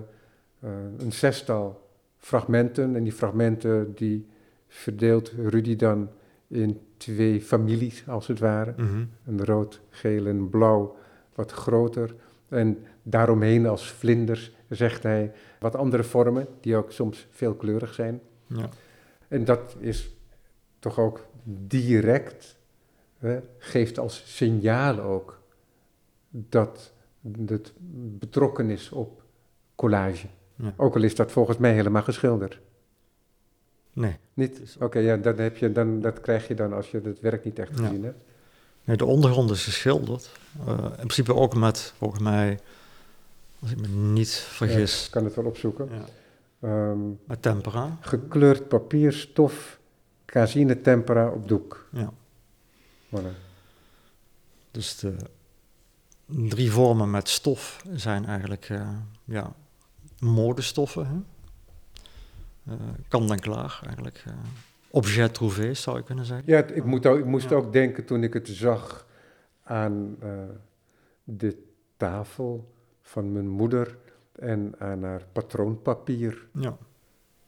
[0.60, 4.28] eh, een zestal fragmenten en die fragmenten die
[4.67, 6.10] verdeelt Rudy dan
[6.47, 8.73] in twee families als het ware.
[8.77, 9.06] Mhm.
[9.25, 10.95] Een rood, geel en blauw
[11.36, 12.15] wat groter.
[12.49, 18.21] En daaromheen als vlinders, zegt hij, wat andere vormen die ook soms veelkleurig zijn.
[18.45, 18.69] Ja.
[19.27, 20.15] En dat is
[20.80, 22.58] toch ook direct,
[23.17, 25.41] hè, geeft als signaal ook
[26.30, 26.93] dat
[27.45, 27.73] het
[28.19, 29.23] betrokken is op
[29.75, 30.27] collage.
[30.56, 30.73] Ja.
[30.77, 32.60] Ook al is dat volgens mij helemaal geschilderd.
[33.97, 34.15] Nee.
[34.33, 34.62] Niet?
[34.62, 37.43] Is- Oké, ja, dan heb je, dan, dat krijg je dan als je het werk
[37.45, 37.86] niet echt Ja.
[37.88, 38.17] gezien hebt.
[38.83, 40.31] nee, de ondergrond is geschilderd.
[40.67, 42.60] Eh, in principe ook met, volgens mij,
[43.62, 45.89] als ik me niet vergis, Ik kan het wel opzoeken.
[45.91, 46.05] ja.
[46.60, 47.97] Ehm, met tempera.
[48.01, 49.79] gekleurd papier, stof,
[50.25, 51.88] casine tempera op doek.
[51.91, 52.13] Ja.
[53.15, 53.36] Voilà.
[54.71, 55.15] Dus de
[56.25, 58.89] drie vormen met stof zijn eigenlijk eh,
[59.25, 59.53] ja,
[60.19, 61.07] modestoffen.
[61.07, 61.15] Hè?
[62.67, 62.73] Eh,
[63.08, 64.23] kan dan klaar eigenlijk.
[64.27, 64.34] eh
[64.89, 66.45] objet trouvé zou je kunnen zeggen.
[66.47, 67.56] Ja, ik, moet ook, ik moest Ja.
[67.56, 69.08] ook denken toen ik het zag
[69.63, 70.30] aan eh,
[71.23, 71.63] de
[71.97, 73.97] tafel van mijn moeder
[74.32, 76.47] en aan haar patroonpapier.
[76.53, 76.77] Ja.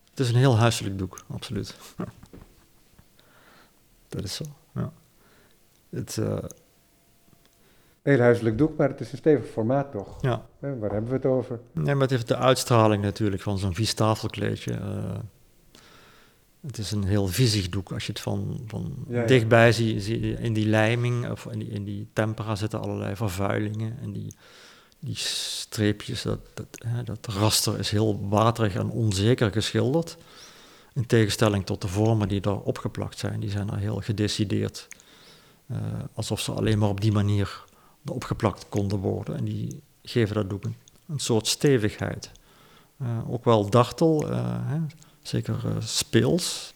[0.09, 1.75] Het is een heel huiselijk doek, absoluut.
[4.07, 4.91] Dat is zo, ja.
[5.89, 6.37] Het, eh,
[8.09, 10.17] Heel huiselijk doek, maar het is een stevig formaat toch?
[10.21, 10.45] ja.
[10.59, 11.59] Hè, waar hebben we het over?
[11.73, 14.71] Nee, maar het heeft de uitstraling natuurlijk van zo'n vies tafelkleedje.
[14.73, 15.19] eh.
[16.67, 17.91] het is een heel viezig doek.
[17.91, 19.25] Als je het van, van Ja, ja.
[19.25, 23.15] dichtbij ziet, zie je in die lijming of in die, in die tempera zitten allerlei
[23.15, 23.97] vervuilingen.
[24.01, 24.33] En die,
[24.99, 30.17] die streepjes, dat, dat, hè, dat raster is heel waterig en onzeker geschilderd.
[30.93, 33.39] In tegenstelling tot de vormen die daar opgeplakt zijn.
[33.39, 34.87] Die zijn er heel gedecideerd.
[35.67, 35.77] eh,
[36.13, 37.63] alsof ze alleen maar op die manier
[38.05, 39.35] opgeplakt konden worden.
[39.35, 40.75] En die geven dat doek een,
[41.07, 42.31] een soort stevigheid.
[42.97, 44.79] Eh, ook wel dartel, eh, hè,
[45.21, 46.73] zeker eh, speels.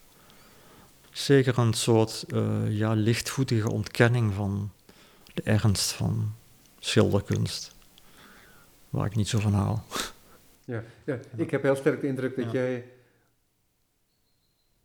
[1.11, 2.25] Zeker een soort
[2.69, 4.71] ja, lichtvoetige ontkenning van
[5.33, 6.33] de ernst van
[6.79, 7.75] schilderkunst.
[8.89, 9.83] Waar ik niet zo van haal.
[10.65, 12.51] Ja, ja, ik heb heel sterk de indruk dat Ja.
[12.51, 12.85] jij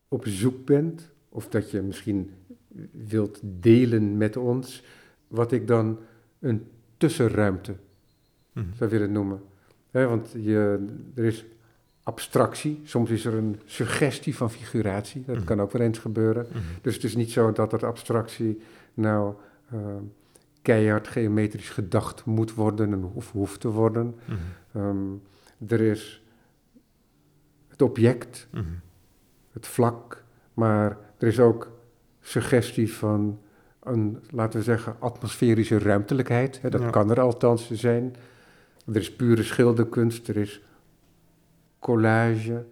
[0.09, 2.35] op zoek bent, of dat je misschien
[2.91, 4.83] wilt delen met ons,
[5.29, 5.99] wat ik dan
[6.41, 7.75] een tussenruimte
[8.53, 8.67] Mhm.
[8.77, 9.41] zou willen noemen.
[9.91, 11.45] Hè, want je, er is
[12.03, 15.45] abstractie, soms is er een suggestie van figuratie, dat Mhm.
[15.45, 16.47] kan ook wel eens gebeuren.
[16.51, 16.59] Mhm.
[16.83, 18.61] Dus het is niet zo dat dat abstractie
[18.95, 19.35] nou
[19.71, 19.79] eh,
[20.63, 24.15] keihard geometrisch gedacht moet worden en of hoeft te worden.
[24.73, 24.97] Ehm,
[25.67, 26.23] er is
[27.69, 28.49] het object,
[29.53, 30.25] het vlak,
[30.55, 31.71] maar er is ook
[32.21, 33.39] suggestie van
[33.89, 36.61] een, laten we zeggen, atmosferische ruimtelijkheid.
[36.61, 36.91] Hè, dat Ja.
[36.91, 38.15] kan er althans zijn.
[38.87, 40.61] Er is pure schilderkunst, er is
[41.79, 42.65] collage.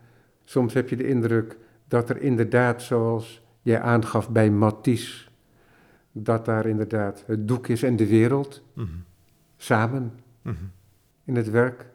[0.44, 1.56] Soms heb je de indruk
[1.88, 5.28] dat er inderdaad, zoals jij aangaf bij Matisse,
[6.12, 8.86] dat daar inderdaad het doek is en de wereld Mhm.
[9.56, 10.54] samen Mhm.
[11.24, 11.86] in het werk,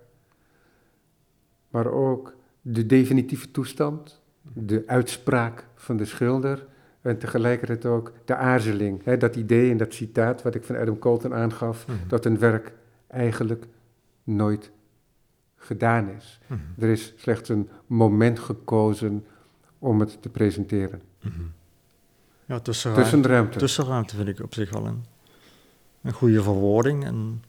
[1.69, 4.19] maar ook de definitieve toestand.
[4.53, 6.65] de uitspraak van de schilder
[7.01, 9.03] en tegelijkertijd ook de aarzeling.
[9.03, 11.97] Hè, dat idee in dat citaat wat ik van Adam Colton aangaf, Mhm.
[12.07, 12.71] dat een werk
[13.07, 13.65] eigenlijk
[14.23, 14.71] nooit
[15.55, 16.39] gedaan is.
[16.47, 16.59] Mhm.
[16.79, 19.25] Er is slechts een moment gekozen
[19.79, 21.01] om het te presenteren.
[21.21, 21.41] Mhm.
[22.45, 23.57] Ja, tussenruimte, Tussenruimte.
[23.57, 25.05] tussenruimte vind ik op zich wel een,
[26.01, 27.05] een goede verwoording.
[27.05, 27.43] En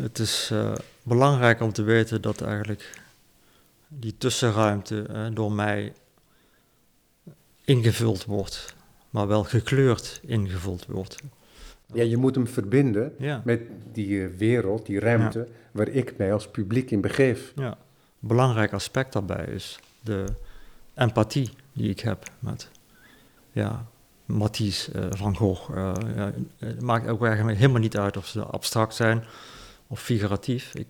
[0.00, 0.72] het is eh,
[1.02, 3.02] belangrijk om te weten dat eigenlijk
[3.88, 5.92] die tussenruimte eh, door mij
[7.64, 8.74] ingevuld wordt,
[9.10, 11.16] maar wel gekleurd ingevuld wordt.
[11.92, 13.60] Ja, je moet hem verbinden Ja, met
[13.92, 17.52] die eh, wereld, die ruimte, waar ik mij als publiek in begeef.
[17.56, 17.76] ja.
[18.22, 20.24] Een belangrijk aspect daarbij is de
[20.94, 22.70] empathie die ik heb met
[23.52, 23.86] ja,
[24.24, 25.70] Matisse, eh, Van Gogh.
[25.76, 29.24] eh, ja, het maakt ook eigenlijk helemaal niet uit of ze abstract zijn
[29.86, 30.74] of figuratief.
[30.74, 30.86] Ik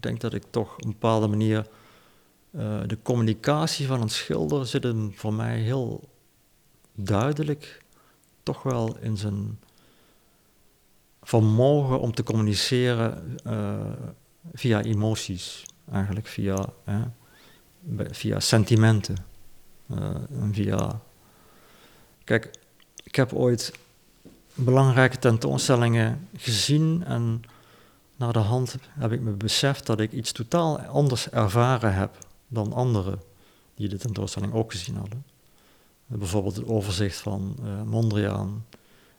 [0.00, 1.66] denk dat ik toch op een bepaalde manier
[2.56, 6.08] eh, de communicatie van een schilder zit hem voor mij heel
[6.94, 7.82] duidelijk
[8.42, 9.58] toch wel in zijn
[11.22, 13.92] vermogen om te communiceren eh,
[14.54, 16.68] via emoties, eigenlijk via,
[18.10, 19.16] via sentimenten.
[19.86, 21.00] eh, en via...
[22.24, 22.50] Kijk,
[23.04, 23.72] ik heb ooit
[24.54, 27.42] belangrijke tentoonstellingen gezien en
[28.16, 32.18] naar de hand heb ik me beseft dat ik iets totaal anders ervaren heb
[32.56, 33.20] dan anderen
[33.74, 35.24] die de tentoonstelling ook gezien hadden.
[36.06, 38.66] Bijvoorbeeld het overzicht van eh, Mondriaan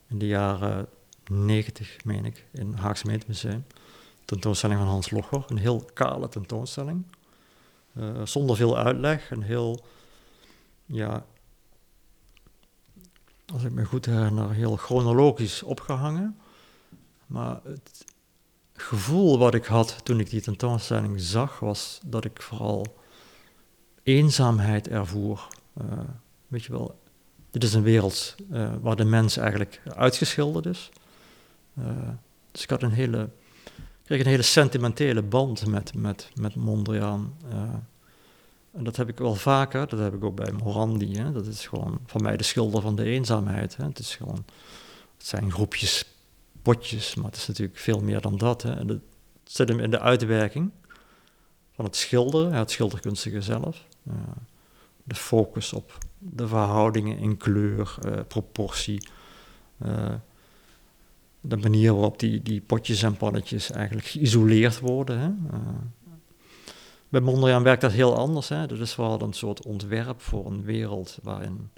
[0.07, 0.87] in de jaren
[1.31, 3.65] 90, meen ik, in het Haagse Gemeentemuseum.
[4.25, 7.03] Tentoonstelling van Hans Logger, een heel kale tentoonstelling.
[7.93, 9.85] eh, zonder veel uitleg, een heel,
[10.85, 11.25] ja,
[13.53, 16.37] als ik me goed herinner, heel chronologisch opgehangen.
[17.25, 18.05] Maar het
[18.73, 22.96] gevoel wat ik had toen ik die tentoonstelling zag, was dat ik vooral
[24.07, 25.47] eenzaamheid ervoer.
[25.73, 25.83] Eh,
[26.47, 26.99] weet je wel,
[27.51, 30.89] dit is een wereld eh, waar de mens eigenlijk uitgeschilderd is.
[31.73, 31.85] Eh,
[32.51, 33.29] dus ik had een hele,
[34.03, 37.35] kreeg een hele sentimentele band met, met, met Mondriaan.
[38.71, 41.17] en dat heb ik wel vaker, dat heb ik ook bij Morandi.
[41.17, 41.31] Hè.
[41.31, 43.77] Dat is gewoon voor mij de schilder van de eenzaamheid.
[43.77, 43.83] Hè.
[43.83, 44.45] Het, is gewoon,
[45.17, 46.05] het zijn groepjes
[46.61, 48.61] potjes, maar het is natuurlijk veel meer dan dat.
[48.61, 48.75] Hè.
[48.75, 49.01] En het
[49.43, 50.71] zit hem in de uitwerking
[51.71, 53.85] van het schilderen, het schilderkunstige zelf.
[54.09, 54.13] Eh,
[55.03, 59.07] de focus op de verhoudingen in kleur, eh, proportie.
[59.77, 60.13] eh,
[61.41, 65.19] de manier waarop die, die potjes en pannetjes eigenlijk geïsoleerd worden.
[65.19, 65.29] Hè.
[67.09, 68.49] Bij Mondriaan werkt dat heel anders.
[68.49, 68.65] Hè.
[68.67, 71.69] Dat is wel een soort ontwerp voor een wereld waarin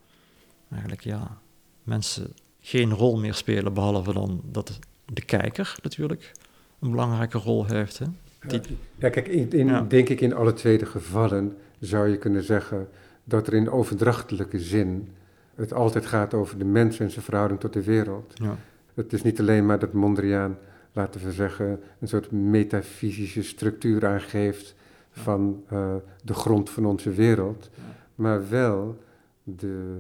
[0.72, 1.38] eigenlijk ja,
[1.84, 6.32] mensen geen rol meer spelen, behalve dan dat de kijker natuurlijk
[6.80, 8.00] een belangrijke rol heeft.
[8.00, 8.06] Hè.
[8.48, 9.82] Die- Ja, kijk, in, in- Ja.
[9.82, 12.88] denk ik in alle twee de gevallen zou je kunnen zeggen
[13.24, 15.08] dat er in overdrachtelijke zin
[15.56, 18.34] het altijd gaat over de mens en zijn verhouding tot de wereld.
[18.36, 18.58] Ja.
[18.94, 20.58] Het is niet alleen maar dat Mondriaan,
[20.94, 24.76] laten we zeggen, een soort metafysische structuur aangeeft
[25.12, 27.70] van eh, de grond van onze wereld,
[28.16, 28.98] maar wel
[29.44, 29.98] de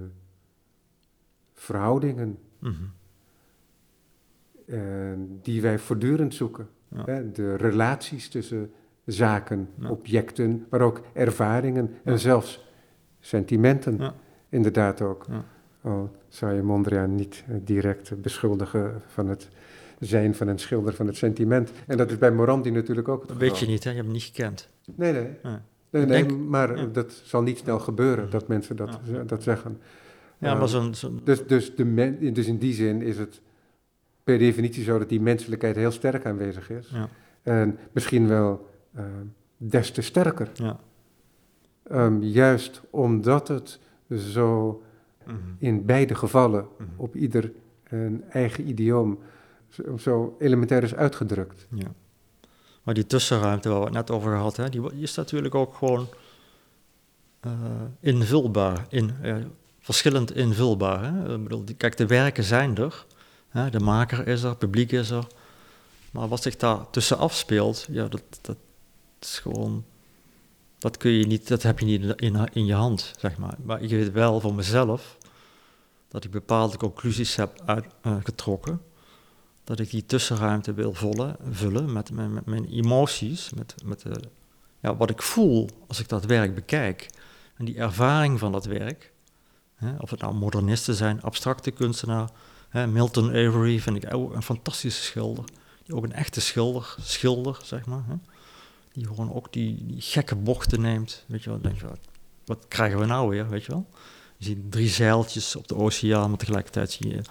[1.54, 2.74] verhoudingen Mhm.
[5.42, 6.68] die wij voortdurend zoeken.
[6.88, 7.04] Ja.
[7.06, 8.72] Hè, de relaties tussen
[9.12, 9.89] zaken, Ja.
[9.89, 12.12] objecten, maar ook ervaringen Ja.
[12.12, 12.65] en zelfs
[13.19, 13.98] sentimenten.
[13.98, 14.13] Ja.
[14.50, 15.26] Inderdaad ook.
[15.82, 19.50] Al zou je Mondriaan niet eh, direct beschuldigen van het
[20.00, 21.72] zijn van een schilder van het sentiment.
[21.88, 23.52] En dat is bij Morandi natuurlijk ook het Dat geval.
[23.52, 23.89] weet je niet, hè?
[23.89, 24.69] je hebt hem niet gekend.
[24.95, 25.28] Nee, nee.
[25.43, 25.58] Nee.
[25.89, 29.78] nee, denk- maar dat zal niet snel gebeuren dat mensen dat, dat zeggen.
[30.38, 30.93] Ja, Eh, maar zo'n...
[30.95, 33.41] zo'n- dus, dus, de men, dus in die zin is het
[34.24, 36.89] per definitie zo dat die menselijkheid heel sterk aanwezig is.
[36.93, 37.10] ja,
[37.43, 39.04] En misschien wel eh,
[39.58, 40.52] des te sterker.
[40.54, 40.80] ja.
[41.84, 43.80] Ehm, juist omdat het
[44.17, 44.82] zo
[45.25, 45.36] Mhm.
[45.58, 46.89] in beide gevallen Mhm.
[46.95, 47.52] op ieder
[47.84, 49.19] een eigen idioom
[49.69, 51.67] zo, zo elementair is uitgedrukt.
[51.71, 51.91] Ja.
[52.84, 56.07] Maar die tussenruimte waar we het net over gehad hebben, die, is natuurlijk ook gewoon
[57.39, 57.51] eh,
[57.99, 59.36] invulbaar, in, eh,
[59.80, 61.03] verschillend invulbaar.
[61.14, 61.36] Hè?
[61.36, 63.05] Ik bedoel, die- kijk, de werken zijn er,
[63.49, 63.70] hè?
[63.70, 65.28] de maker is er, het publiek is er.
[66.11, 68.57] Maar wat zich daar tussen afspeelt, ja, dat, dat
[69.22, 69.86] is gewoon,
[70.78, 73.55] dat kun je niet, dat heb je niet in, in, je hand, zeg maar.
[73.63, 75.17] Maar ik weet wel voor mezelf
[76.07, 77.61] dat ik bepaalde conclusies heb
[78.01, 78.82] uitgetrokken
[79.63, 84.22] dat ik die tussenruimte wil vullen, vullen met, mijn- met mijn emoties, met, met de,
[84.80, 87.09] ja, wat ik voel als ik dat werk bekijk.
[87.55, 89.11] En die ervaring van dat werk,
[89.76, 92.30] hè, of het nou modernisten zijn, abstracte kunstenaar,
[92.70, 95.43] hè, Milton Avery vind ik ook een fantastische schilder,
[95.84, 98.13] die ook een echte schilder, schilder zeg maar, hè,
[98.94, 101.88] die gewoon ook die, die gekke bochten neemt, weet je wel, denk je,
[102.46, 103.88] wat, krijgen we nou weer, weet je wel?
[104.38, 107.22] Je ziet drie zeiltjes op de oceaan, maar tegelijkertijd zie je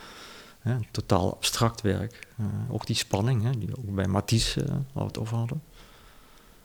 [0.59, 2.29] hè, totaal abstract werk.
[2.41, 5.63] Uh, ook die spanning, hè, die ook bij Matisse, uh, waar we het over hadden.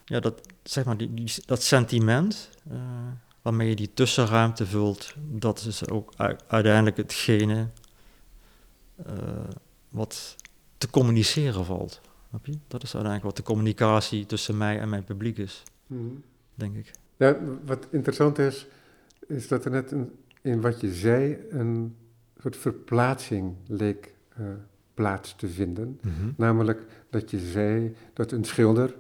[0.06, 2.78] Ja, dat, zeg maar, die, die dat sentiment uh,
[3.42, 6.14] waarmee je die tussenruimte vult, dat is ook
[6.48, 7.70] uiteindelijk hetgene
[9.90, 10.36] wat
[10.78, 12.02] te communiceren valt.
[12.68, 16.24] Dat is uiteindelijk wat de communicatie tussen mij en mijn publiek is, mm
[16.56, 16.92] denk ik.
[17.18, 18.68] Ja, wat interessant is,
[19.28, 20.12] is dat er net een,
[20.42, 21.96] in wat je zei een
[22.38, 24.48] soort verplaatsing leek uh,
[24.94, 26.00] plaats te vinden.
[26.02, 26.34] Mm -hmm.
[26.38, 28.96] Namelijk dat je zei dat een schilder,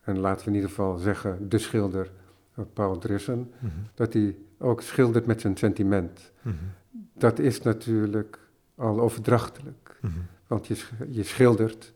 [0.00, 2.10] en laten we in ieder geval zeggen de schilder
[2.58, 3.70] uh, Paul Drissen, mm -hmm.
[3.94, 6.32] dat hij ook schildert met zijn sentiment.
[6.42, 7.00] Mm -hmm.
[7.14, 8.38] Dat is natuurlijk
[8.74, 10.00] al overdrachtelijk,
[10.46, 10.76] want je,
[11.10, 11.92] je schildert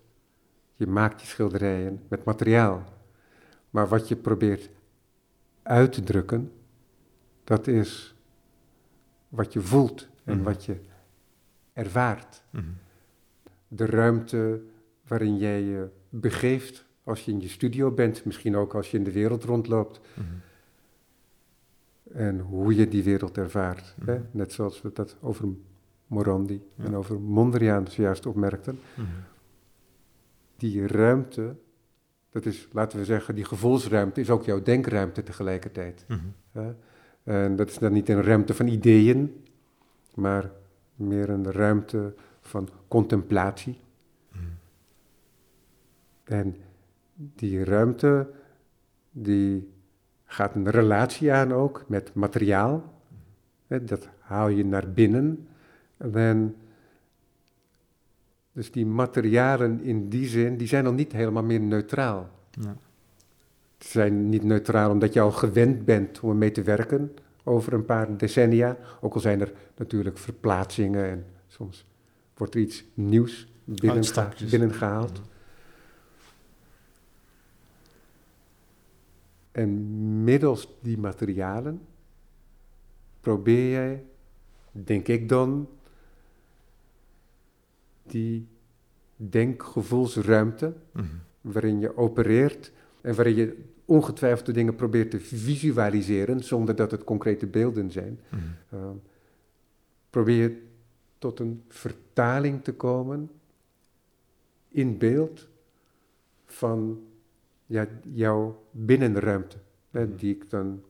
[0.76, 2.84] je maakt je schilderijen met materiaal.
[3.70, 4.70] Maar wat je probeert
[5.62, 6.52] uit te drukken,
[7.44, 8.14] dat is
[9.28, 10.44] wat je voelt en Mhm.
[10.44, 10.76] wat je
[11.72, 12.42] ervaart.
[12.50, 12.64] Mhm.
[13.68, 14.60] De ruimte
[15.06, 19.04] waarin jij je begeeft als je in je studio bent, misschien ook als je in
[19.04, 20.00] de wereld rondloopt.
[20.14, 20.26] Mhm.
[22.12, 23.94] En hoe je die wereld ervaart.
[24.04, 24.20] Hè?
[24.30, 25.48] Net zoals we dat over
[26.06, 26.84] Morandi Ja.
[26.84, 28.78] en over Mondriaan zojuist opmerkten.
[30.54, 30.66] Mhm.
[30.66, 31.56] die ruimte,
[32.30, 36.04] dat is, laten we zeggen, die gevoelsruimte, is ook jouw denkruimte tegelijkertijd.
[36.08, 36.72] Mhm.
[37.22, 39.44] En dat is dan niet een ruimte van ideeën,
[40.14, 40.50] maar
[40.94, 43.78] meer een ruimte van contemplatie.
[44.32, 44.42] Mhm.
[46.24, 46.56] En
[47.14, 48.30] die ruimte,
[49.10, 49.72] die
[50.24, 52.92] gaat een relatie aan ook met materiaal.
[53.66, 55.48] Hè, Dat haal je naar binnen.
[55.96, 56.56] En
[58.54, 62.30] dus die materialen in die zin, die zijn al niet helemaal meer neutraal.
[62.50, 62.76] Ja.
[63.78, 67.84] Ze zijn niet neutraal omdat je al gewend bent om ermee te werken over een
[67.84, 68.76] paar decennia.
[69.00, 71.84] Ook al zijn er natuurlijk verplaatsingen en soms
[72.36, 74.50] wordt er iets nieuws binnengeha- Uitstapjes.
[74.50, 75.20] binnengehaald.
[79.52, 81.80] En middels die materialen
[83.20, 84.04] probeer jij,
[84.72, 85.68] denk ik dan,
[88.06, 88.48] die
[89.16, 91.04] denkgevoelsruimte Mhm.
[91.40, 97.04] waarin je opereert en waarin je ongetwijfeld de dingen probeert te visualiseren zonder dat het
[97.04, 98.20] concrete beelden zijn.
[98.30, 98.42] Mhm.
[98.74, 98.90] Uh,
[100.10, 100.62] probeer je
[101.18, 103.30] tot een vertaling te komen
[104.68, 105.48] in beeld
[106.46, 107.02] van
[107.66, 109.56] ja, jouw binnenruimte,
[109.90, 110.16] hè, Mhm.
[110.16, 110.82] die ik dan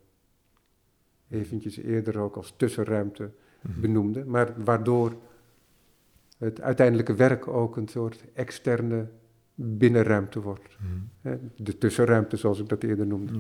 [1.29, 3.81] eventjes eerder ook als tussenruimte Mhm.
[3.81, 5.17] benoemde, maar waardoor
[6.45, 9.07] het uiteindelijke werk ook een soort externe
[9.55, 10.77] binnenruimte wordt.
[11.21, 13.33] Hè, de tussenruimte, zoals ik dat eerder noemde.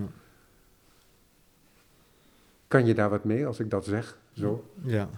[2.68, 4.18] Kan je daar wat mee als ik dat zeg?
[4.32, 4.70] Zo?
[4.82, 5.08] Ja.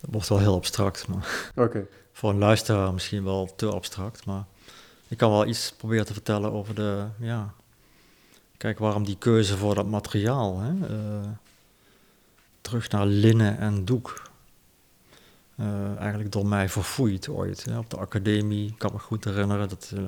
[0.00, 1.52] Dat wordt wel heel abstract, maar
[2.12, 4.26] voor een luisteraar misschien wel te abstract.
[4.26, 4.44] Maar
[5.08, 7.54] ik kan wel iets proberen te vertellen over de, ja,
[8.56, 10.60] kijk waarom die keuze voor dat materiaal.
[10.60, 10.86] Hè?
[10.86, 11.28] eh,
[12.60, 14.27] terug naar linnen en doek.
[15.58, 17.66] Eh, eigenlijk door mij verfoeid ooit.
[17.76, 20.02] Op de academie, ik kan me goed herinneren dat eh,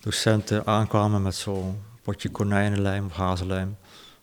[0.00, 3.76] docenten aankwamen met zo'n potje konijnenlijm of hazenlijm.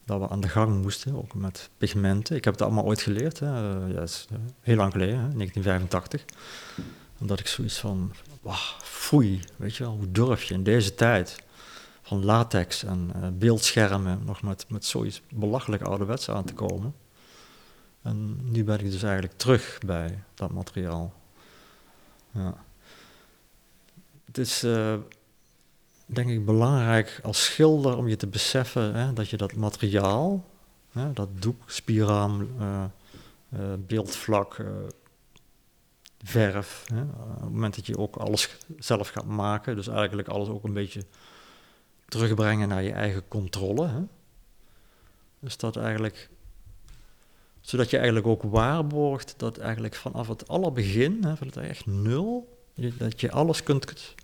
[0.05, 2.35] Dat we aan de gang moesten, ook met pigmenten.
[2.35, 3.47] Ik heb het allemaal ooit geleerd, hè?
[3.47, 4.27] eh, ja, is
[4.61, 5.27] heel lang geleden, hè?
[5.33, 6.25] 1985.
[7.19, 11.43] Omdat ik zoiets van, wauw, foei, weet je wel, hoe durf je in deze tijd
[12.01, 16.93] van latex en beeldschermen nog met, met zoiets belachelijk ouderwets aan te komen.
[18.05, 21.13] En nu ben ik dus eigenlijk terug bij dat materiaal.
[22.31, 22.63] Ja.
[24.25, 24.95] Het is, eh,
[26.05, 30.45] denk ik, belangrijk als schilder om je te beseffen hè, dat je dat materiaal,
[30.91, 32.83] hè, dat doek, spierraam, eh,
[33.49, 34.65] eh, beeldvlak,
[36.23, 40.47] verf, hè, op het moment dat je ook alles zelf gaat maken, dus eigenlijk alles
[40.47, 41.05] ook een beetje
[42.07, 43.87] terugbrengen naar je eigen controle.
[43.87, 44.01] Hè.
[45.39, 46.29] Dus dat eigenlijk
[47.65, 52.57] zodat je eigenlijk ook waarborgt dat eigenlijk vanaf het allerbegin, van het echt nul,
[52.97, 54.15] dat je alles kunt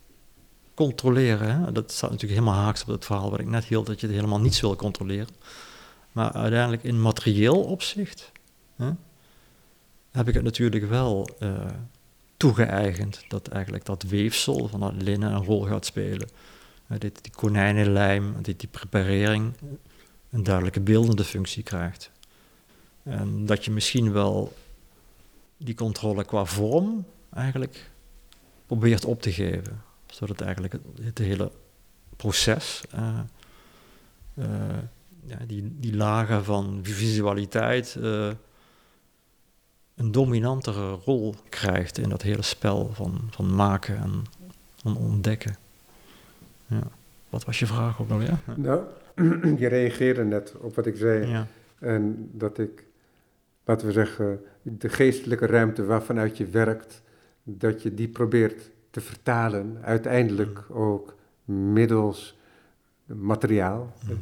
[0.74, 1.62] controleren.
[1.62, 1.72] Hè.
[1.72, 4.16] Dat staat natuurlijk helemaal haaks op het verhaal wat ik net hield, dat je het
[4.16, 5.36] helemaal niets wil controleren.
[6.12, 8.32] Maar uiteindelijk in materieel opzicht
[8.76, 8.92] hè,
[10.12, 11.66] heb ik het natuurlijk wel eh
[12.42, 16.30] toegeëigend dat eigenlijk dat weefsel van dat linnen een rol gaat spelen.
[16.88, 19.54] Eh, dit, die konijnenlijm, dit, die preparering
[20.30, 22.11] een duidelijke beeldende functie krijgt.
[23.04, 24.54] En dat je misschien wel
[25.58, 27.92] die controle qua vorm eigenlijk
[28.66, 29.82] probeert op te geven.
[30.06, 31.52] Zodat eigenlijk het, het hele
[32.16, 33.20] proces eh,
[34.34, 34.78] eh,
[35.26, 38.30] ja, die, die lagen van visualiteit eh,
[39.96, 44.24] een dominantere rol krijgt in dat hele spel van, van maken en
[44.76, 45.56] van ontdekken.
[46.68, 46.84] Ja.
[47.30, 48.40] Wat was je vraag ook alweer?
[48.56, 48.82] Nou,
[49.62, 51.28] je reageerde net op wat ik zei.
[51.28, 51.48] Ja.
[51.80, 52.84] En dat ik,
[53.66, 57.02] laten we zeggen, de geestelijke ruimte waarvanuit je werkt,
[57.44, 60.76] dat je die probeert te vertalen, uiteindelijk Mm.
[60.76, 62.40] ook middels
[63.06, 64.14] materiaal Mhm.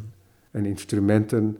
[0.51, 1.57] en instrumenten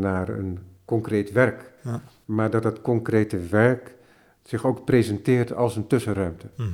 [0.00, 1.72] naar een concreet werk.
[1.82, 2.02] Ja.
[2.24, 3.94] Maar dat dat concrete werk
[4.42, 6.46] zich ook presenteert als een tussenruimte.
[6.56, 6.68] Mhm.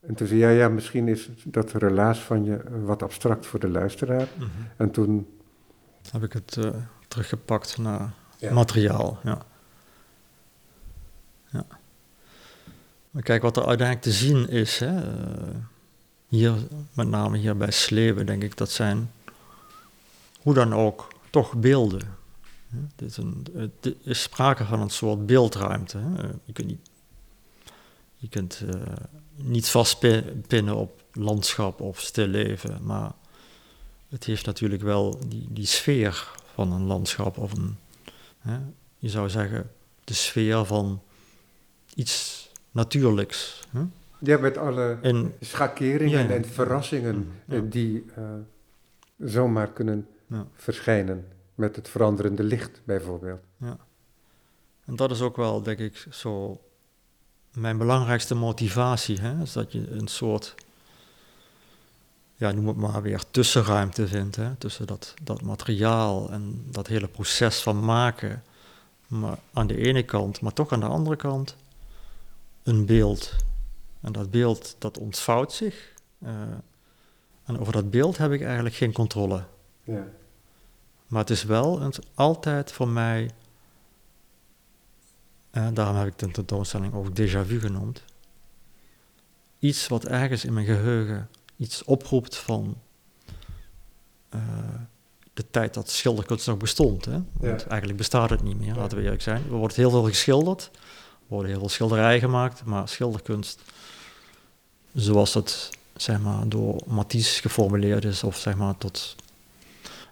[0.00, 3.68] En toen zei jij, ja, misschien is dat relaas van je wat abstract voor de
[3.68, 4.28] luisteraar.
[4.38, 4.46] Mhm.
[4.76, 5.26] En toen
[6.12, 6.70] Heb ik het eh,
[7.08, 8.12] teruggepakt naar
[8.44, 8.52] Ja.
[8.52, 9.18] materiaal.
[9.24, 9.42] Ja.
[11.50, 11.66] ja.
[13.10, 15.54] Maar kijk, wat er uiteindelijk te zien is, hè, eh,
[16.28, 16.54] hier,
[16.92, 19.10] met name hier bij Sleeuwen, denk ik, dat zijn
[20.40, 22.00] hoe dan ook toch beelden.
[22.68, 22.78] Hè.
[22.96, 25.98] Dit is, een, het is sprake van een soort beeldruimte.
[25.98, 26.22] Hè.
[26.22, 26.90] Eh, Je kunt niet,
[28.16, 28.80] je kunt, eh,
[29.36, 33.12] niet vastpinnen op landschap of stilleven, maar
[34.08, 37.76] het heeft natuurlijk wel die, die sfeer van een landschap of een,
[38.98, 39.70] je zou zeggen,
[40.04, 41.02] de sfeer van
[41.94, 43.64] iets natuurlijks.
[43.70, 43.82] Hè?
[44.18, 46.34] ja, met alle En schakeringen Ja, ja.
[46.34, 47.54] en verrassingen ja.
[47.56, 48.24] eh, die eh,
[49.18, 50.46] zomaar kunnen Ja.
[50.54, 51.28] verschijnen.
[51.54, 53.40] Met het veranderende licht bijvoorbeeld.
[54.84, 56.60] En dat is ook wel, denk ik, zo
[57.52, 59.20] mijn belangrijkste motivatie.
[59.20, 59.42] Hè?
[59.42, 60.54] Is dat je een soort,
[62.36, 64.36] ja, noem het maar weer, tussenruimte vindt.
[64.36, 64.54] Hè?
[64.54, 68.42] Tussen dat, dat materiaal en dat hele proces van maken.
[69.06, 71.56] Maar aan de ene kant, maar toch aan de andere kant,
[72.62, 73.34] een beeld.
[74.00, 75.92] En dat beeld, dat ontvouwt zich.
[76.18, 76.30] eh,
[77.44, 79.44] en over dat beeld heb ik eigenlijk geen controle.
[79.82, 80.06] Ja.
[81.06, 83.30] Maar het is wel een, altijd voor mij,
[85.50, 88.02] en daarom heb ik de tentoonstelling ook déjà vu genoemd,
[89.58, 92.76] iets wat ergens in mijn geheugen iets oproept van
[94.28, 94.40] eh,
[95.34, 97.04] de tijd dat schilderkunst nog bestond.
[97.04, 97.12] Hè?
[97.32, 97.66] Want Ja.
[97.68, 99.42] eigenlijk bestaat het niet meer, laten we eerlijk zijn.
[99.44, 100.78] Er wordt heel veel geschilderd, er
[101.26, 103.60] worden heel veel schilderijen gemaakt, maar schilderkunst,
[104.94, 109.16] zoals het zeg maar, door Matisse geformuleerd is, of zeg maar tot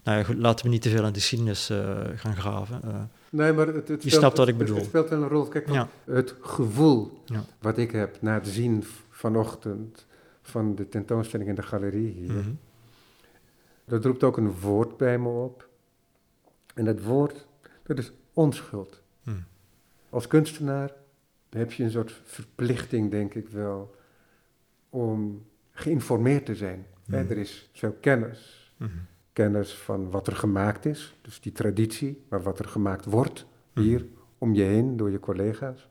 [0.05, 2.80] nou ja, goed, laten we niet te veel in de geschiedenis eh, gaan graven.
[2.84, 2.95] eh.
[3.30, 4.76] Nee, maar het, het Je speelt, snapt wat ik bedoel.
[4.76, 5.45] Het speelt wel een rol.
[5.45, 7.45] Kijk, ja, het gevoel Ja.
[7.59, 10.07] wat ik heb na het zien vanochtend
[10.53, 12.53] van de tentoonstelling in de galerie hier, mhm.
[13.84, 15.68] dat roept ook een woord bij me op.
[16.74, 17.46] En dat woord,
[17.82, 19.03] dat is onschuld.
[19.22, 19.36] Mhm.
[20.11, 20.92] Als kunstenaar
[21.50, 23.94] heb je een soort verplichting, denk ik wel,
[24.90, 26.86] om geïnformeerd te zijn.
[27.07, 27.30] Hè, Mhm.
[27.30, 28.61] er is veel kennis.
[29.32, 34.07] Kennis van wat er gemaakt is, dus die traditie, maar wat er gemaakt wordt hier
[34.38, 35.88] om je heen door je collega's.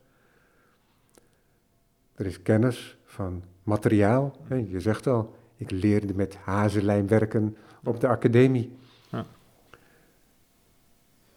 [2.16, 4.36] Er is kennis van materiaal.
[4.68, 8.78] Je zegt al, ik leerde met hazenlijm werken op de academie.
[9.12, 9.26] Ja.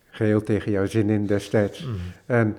[0.04, 1.84] Geheel tegen jouw zin in destijds.
[1.84, 1.96] Mhm.
[2.26, 2.56] En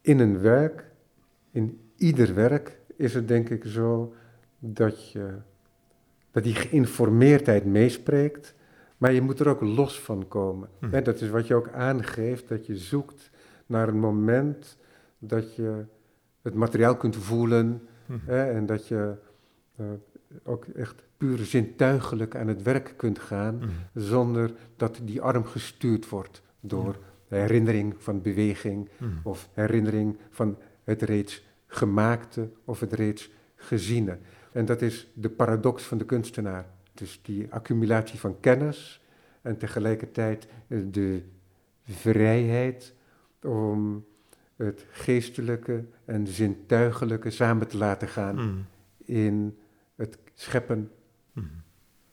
[0.00, 0.84] in een werk,
[1.50, 4.14] in ieder werk, is het denk ik zo
[4.58, 5.34] dat, je,
[6.30, 8.54] dat die geïnformeerdheid meespreekt,
[8.96, 10.68] maar je moet er ook los van komen.
[10.80, 11.02] Mhm.
[11.02, 13.30] Dat is wat je ook aangeeft, dat je zoekt
[13.66, 14.76] naar een moment
[15.18, 15.84] dat je
[16.42, 18.18] het materiaal kunt voelen Mhm.
[18.26, 19.14] hè, en dat je
[19.76, 19.86] eh,
[20.44, 23.68] ook echt puur zintuigelijk aan het werk kunt gaan Mhm.
[23.94, 26.96] zonder dat die arm gestuurd wordt door
[27.28, 29.10] herinnering van beweging Mhm.
[29.22, 34.18] of herinnering van het reeds gemaakte of het reeds geziene.
[34.52, 36.66] En dat is de paradox van de kunstenaar.
[36.94, 39.02] Dus die accumulatie van kennis
[39.42, 41.22] en tegelijkertijd eh, de
[41.84, 42.94] vrijheid
[43.44, 44.04] om
[44.56, 48.56] het geestelijke en zintuigelijke samen te laten gaan Mhm.
[49.04, 49.58] in
[49.94, 50.90] het scheppen
[51.32, 51.46] Mhm.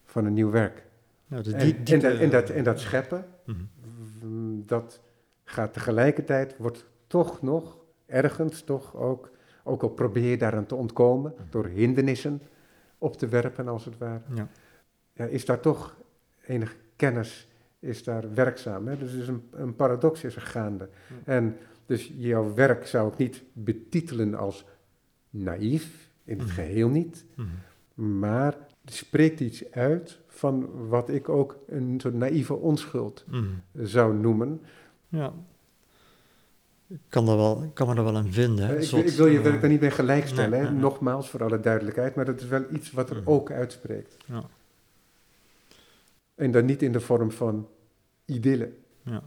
[0.05, 0.85] van een nieuw werk.
[1.27, 5.01] De En, die- en, diepe- dat, en, dat, en dat scheppen, mm, dat
[5.43, 9.31] gaat tegelijkertijd, wordt toch nog ergens toch ook,
[9.63, 12.41] ook al probeer je daaraan te ontkomen, door hindernissen
[12.97, 14.47] op te werpen als het ware, Ja.
[15.13, 15.97] ja, is daar toch
[16.45, 17.47] enige kennis
[17.83, 18.87] is daar werkzaam.
[18.87, 18.97] Hè?
[18.97, 20.89] Dus is een, een paradox is er gaande.
[21.23, 24.65] En dus jouw werk zou ik niet betitelen als
[25.29, 26.55] naïef, in het Mhm.
[26.55, 28.19] geheel niet, Mhm.
[28.19, 33.43] maar spreekt iets uit van wat ik ook een soort naïeve onschuld Mhm.
[33.73, 34.61] zou noemen.
[35.07, 35.33] Ja.
[36.87, 38.65] ik kan, er wel, kan me er wel in vinden.
[38.67, 38.73] hè.
[38.75, 40.65] Eh, ik, soort, ik wil je eh, werk daar niet mee gelijkstellen, nee, hè?
[40.65, 40.81] nee, nee.
[40.81, 44.17] nogmaals voor alle duidelijkheid, maar dat is wel iets wat er ook uitspreekt.
[44.25, 44.43] Ja.
[46.35, 47.67] En dan niet in de vorm van
[48.25, 48.73] idylle.
[49.03, 49.23] Ja.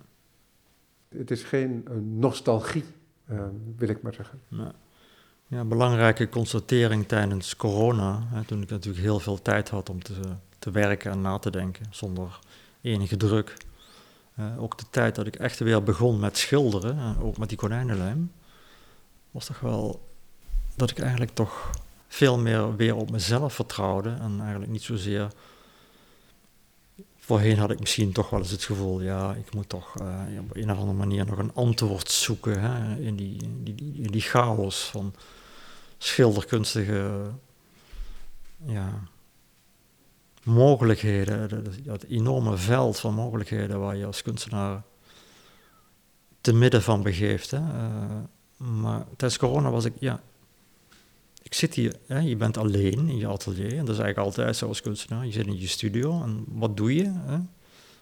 [1.08, 2.84] Het is geen eh, nostalgie,
[3.26, 3.44] eh,
[3.76, 4.40] wil ik maar zeggen.
[4.48, 4.74] Ja.
[5.48, 10.14] Ja, belangrijke constatering tijdens corona, hè, toen ik natuurlijk heel veel tijd had om te,
[10.58, 12.38] te werken en na te denken, zonder
[12.80, 13.56] enige druk.
[14.34, 18.32] Eh, ook de tijd dat ik echt weer begon met schilderen, ook met die konijnenlijm,
[19.30, 20.08] was toch wel
[20.76, 21.70] dat ik eigenlijk toch
[22.08, 25.28] veel meer weer op mezelf vertrouwde en eigenlijk niet zozeer...
[27.26, 30.56] Voorheen had ik misschien toch wel eens het gevoel, ja, ik moet toch eh, op
[30.56, 35.14] een of andere manier nog een antwoord zoeken hè, in, die, die, die chaos van
[35.98, 37.30] schilderkunstige
[38.66, 39.02] ja,
[40.42, 44.82] mogelijkheden, dat, enorme veld van mogelijkheden waar je als kunstenaar
[46.40, 47.52] te midden van begeeft.
[47.52, 47.62] Eh,
[48.56, 50.20] maar tijdens corona was ik, ja,
[51.46, 54.56] ik zit hier, hè, je bent alleen in je atelier, en dat is eigenlijk altijd
[54.56, 55.26] zo als kunstenaar.
[55.26, 57.04] Je zit in je studio en wat doe je?
[57.04, 57.38] Hè?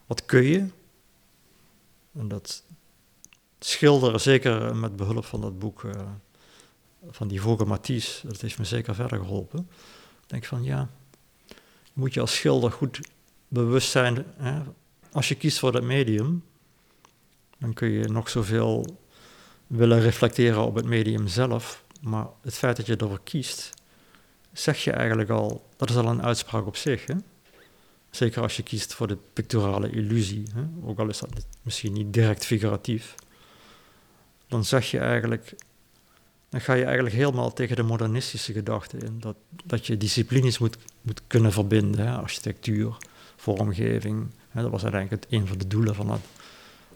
[0.07, 0.66] Wat kun je?
[2.12, 2.64] En dat
[3.59, 6.11] schilderen, zeker met behulp van dat boek eh,
[7.11, 9.68] van die Vogue Matisse, dat heeft me zeker verder geholpen.
[10.22, 10.88] Ik denk van ja,
[11.92, 13.01] moet je als schilder goed
[13.49, 14.24] bewust zijn.
[14.36, 14.62] Hè?
[15.12, 16.45] Als je kiest voor dat medium,
[17.59, 18.99] dan kun je nog zoveel
[19.66, 21.84] willen reflecteren op het medium zelf.
[22.05, 23.70] Maar het feit dat je ervoor kiest,
[24.52, 27.07] zeg je eigenlijk al, dat is al een uitspraak op zich.
[27.07, 27.14] Hè?
[28.11, 30.62] Zeker als je kiest voor de picturale illusie, hè?
[30.84, 33.14] ook al is dat misschien niet direct figuratief.
[34.48, 35.55] Dan zeg je eigenlijk,
[36.48, 39.20] dan ga je eigenlijk helemaal tegen de modernistische gedachte in.
[39.20, 42.14] Dat, dat je disciplines moet, moet kunnen verbinden, hè?
[42.14, 42.96] architectuur,
[43.36, 44.26] vormgeving.
[44.48, 44.62] Hè?
[44.62, 46.20] Dat was uiteindelijk een van de doelen van het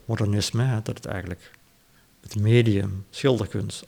[0.05, 0.83] modernisme, hè?
[0.83, 1.51] dat het eigenlijk
[2.21, 3.87] het medium, schilderkunst,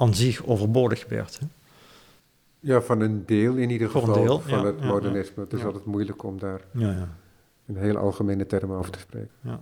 [0.00, 1.38] aan zich overbodig werd.
[1.38, 1.46] Hè?
[2.60, 5.42] Ja, van een deel in ieder Voor geval deel, van ja, het ja, modernisme.
[5.42, 7.08] Het is altijd moeilijk om daar Ja, ja.
[7.66, 9.30] in heel algemene termen over te spreken.
[9.40, 9.60] Ja.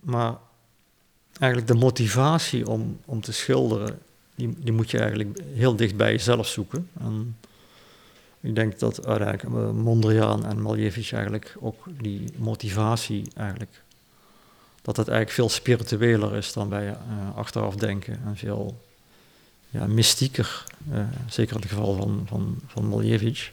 [0.00, 0.36] Maar
[1.38, 3.98] eigenlijk de motivatie om, om te schilderen,
[4.34, 6.88] die, die moet je eigenlijk heel dicht bij jezelf zoeken.
[7.00, 7.36] En
[8.40, 13.82] ik denk dat uiteindelijk eh, Mondriaan en Malevich eigenlijk ook die motivatie eigenlijk,
[14.82, 16.96] dat het eigenlijk veel spiritueler is dan wij eh,
[17.36, 18.84] achteraf denken en veel
[19.78, 23.48] ja, mystieker, eh, zeker in het geval van, van, van Malevich.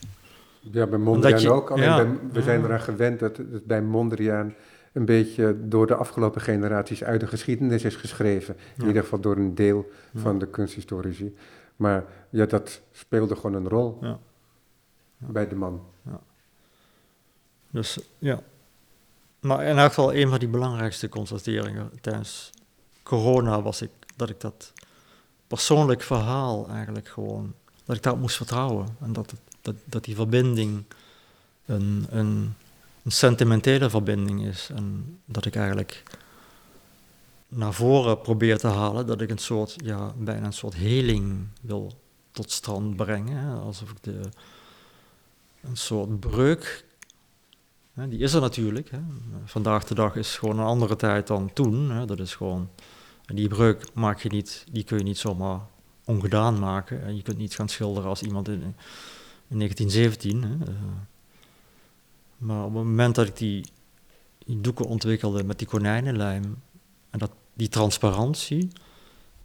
[0.60, 1.72] Ja, bij Mondriaan je- ook.
[1.72, 2.42] Alleen ja, bij- we ja.
[2.42, 4.54] zijn eraan gewend dat het bij Mondriaan
[4.94, 8.56] een beetje door de afgelopen generaties uit de geschiedenis is geschreven.
[8.78, 11.36] In ieder geval door een deel van de kunsthistorici.
[11.76, 13.98] Maar ja, dat speelde gewoon een rol
[15.18, 15.82] bij de man.
[17.70, 18.40] Dus ja.
[19.40, 22.50] Maar in elk geval, een van die belangrijkste constateringen tijdens
[23.04, 24.74] corona was ik dat ik dat
[25.54, 27.54] persoonlijk verhaal eigenlijk gewoon,
[27.86, 28.88] dat ik daarop moest vertrouwen.
[29.02, 30.84] En dat, dat, dat die verbinding
[31.66, 32.54] een, een,
[33.04, 34.70] een sentimentele verbinding is.
[34.76, 36.04] En dat ik eigenlijk
[37.48, 41.94] naar voren probeer te halen, dat ik een soort, ja, bijna een soort heling wil
[42.32, 43.62] tot stand brengen.
[43.62, 44.20] Alsof ik de,
[45.62, 46.86] een soort breuk
[47.94, 48.92] die is er natuurlijk.
[48.92, 49.00] Hè.
[49.46, 51.92] Vandaag de dag is gewoon een andere tijd dan toen.
[51.92, 52.06] Hè.
[52.06, 52.70] Dat is gewoon,
[53.26, 55.60] en die breuk maak je niet, die kun je niet zomaar
[56.06, 57.04] ongedaan maken.
[57.04, 58.76] En je kunt niet gaan schilderen als iemand in,
[59.48, 60.44] in 1917.
[60.44, 60.72] Hè.
[60.72, 60.78] Eh,
[62.38, 63.66] maar op het moment dat ik die,
[64.46, 66.62] doeken ontwikkelde met die konijnenlijm
[67.10, 68.68] en dat, die transparantie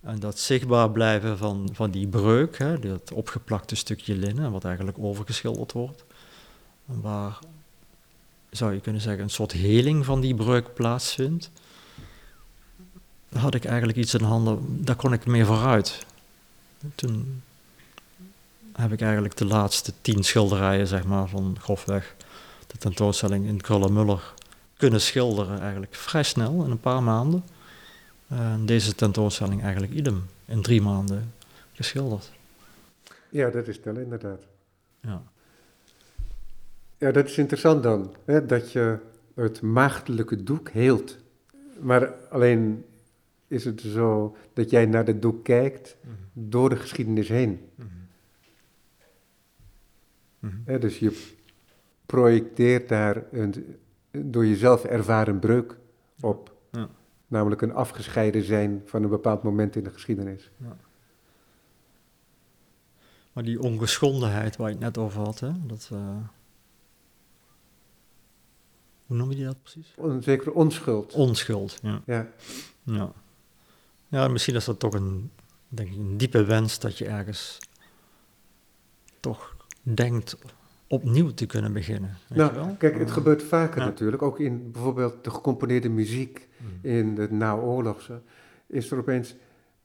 [0.01, 4.99] en dat zichtbaar blijven van, van die breuk, hè, dat opgeplakte stukje linnen, wat eigenlijk
[4.99, 6.05] overgeschilderd wordt,
[6.85, 7.39] waar
[8.51, 11.51] zou je kunnen zeggen, een soort heling van die breuk plaatsvindt,
[13.33, 16.07] had ik eigenlijk iets in handen, daar kon ik mee vooruit.
[16.95, 17.43] Toen
[18.73, 22.15] heb ik eigenlijk de laatste tien schilderijen, zeg maar, van grofweg
[22.67, 24.35] de tentoonstelling in Krullenmuller
[24.77, 27.45] kunnen schilderen, eigenlijk vrij snel, in een paar maanden.
[28.29, 31.33] En deze tentoonstelling eigenlijk idem, in drie maanden
[31.73, 32.31] geschilderd.
[33.29, 34.41] Ja, dat is snel inderdaad.
[35.01, 35.23] Ja.
[36.99, 38.99] Ja, dat is interessant dan, hè, dat je
[39.35, 41.17] het maagdelijke doek heelt.
[41.81, 42.85] Maar alleen
[43.49, 45.97] is het zo dat jij naar het doek kijkt
[46.33, 47.69] door de geschiedenis heen.
[50.65, 51.27] Hè, dus je
[52.07, 53.77] projecteert daar een
[54.11, 55.77] door jezelf ervaren breuk
[56.21, 56.57] op.
[56.71, 56.89] Ja.
[57.27, 60.51] Namelijk een afgescheiden zijn van een bepaald moment in de geschiedenis.
[63.33, 65.89] Maar die ongeschondenheid waar je het net over had, hè, dat...
[65.93, 66.17] eh,
[69.07, 69.95] hoe noem je die dat precies?
[69.99, 71.13] Een zekere onschuld.
[71.13, 72.03] Onschuld, ja.
[72.07, 72.29] Ja.
[72.83, 73.13] ja.
[74.09, 75.31] Ja, misschien is dat toch een,
[75.69, 77.59] denk ik, een diepe wens dat je ergens
[79.21, 80.39] toch denkt
[80.87, 82.17] opnieuw te kunnen beginnen.
[82.29, 82.75] Weet nou, je wel?
[82.79, 83.87] kijk, het Uh, gebeurt vaker ja.
[83.87, 84.23] natuurlijk.
[84.23, 88.21] Ook in bijvoorbeeld de gecomponeerde muziek mm, in het naoorlogse
[88.67, 89.35] is er opeens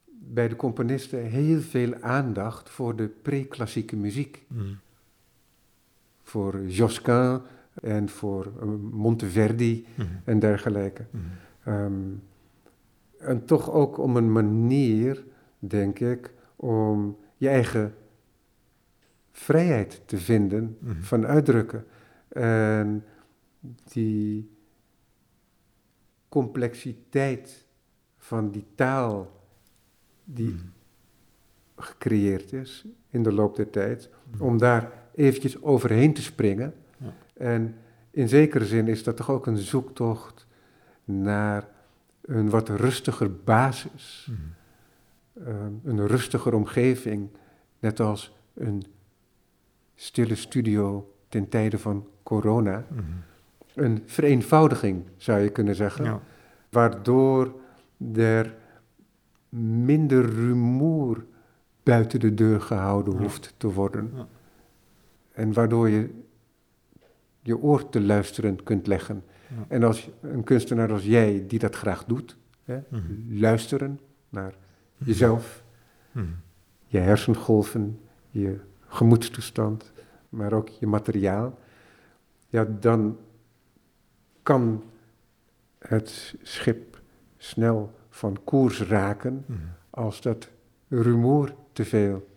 [0.05, 4.43] bij de componisten heel veel aandacht voor de pre-klassieke muziek.
[4.47, 4.79] mm,
[6.23, 7.41] Voor Josquin
[7.81, 11.05] en voor eh, Monteverdi mm, en dergelijke.
[11.63, 12.21] mm.
[13.23, 15.25] En toch ook om een manier,
[15.59, 17.95] denk ik, om je eigen
[19.31, 21.01] vrijheid te vinden Mhm.
[21.01, 21.85] van uitdrukken.
[22.29, 23.03] En
[23.83, 24.49] die
[26.29, 27.65] complexiteit
[28.17, 29.31] van die taal
[30.23, 30.71] die Mm.
[31.75, 34.09] gecreëerd is in de loop der tijd,
[34.39, 36.73] om daar eventjes overheen te springen.
[36.97, 37.13] Ja.
[37.33, 37.75] En
[38.11, 40.47] in zekere zin is dat toch ook een zoektocht
[41.03, 41.67] naar
[42.25, 44.37] een wat rustiger basis, Mm.
[45.47, 47.29] ehm, een rustiger omgeving,
[47.79, 48.83] net als een
[49.95, 52.85] stille studio ten tijde van corona.
[52.89, 52.99] Mm.
[53.75, 56.19] Een vereenvoudiging zou je kunnen zeggen, Ja.
[56.69, 57.53] waardoor
[58.15, 58.55] er
[59.85, 61.25] minder rumoer
[61.83, 63.19] buiten de deur gehouden Ja.
[63.19, 64.11] hoeft te worden.
[64.15, 64.27] Ja.
[65.31, 66.09] En waardoor je
[67.41, 69.23] je oor te luisteren kunt leggen.
[69.57, 69.65] Ja.
[69.67, 73.01] En als een kunstenaar als jij, die dat graag doet, hè, Mhm.
[73.39, 73.99] luisteren
[74.29, 74.53] naar
[74.97, 75.63] jezelf,
[76.11, 76.35] Mm.
[76.85, 77.99] je hersengolven,
[78.29, 79.91] je gemoedstoestand,
[80.29, 81.59] maar ook je materiaal,
[82.47, 83.17] ja, dan
[84.43, 84.83] kan
[85.79, 87.01] het schip
[87.37, 89.45] snel van koers raken
[89.89, 90.49] als dat
[90.89, 92.27] rumoer te veel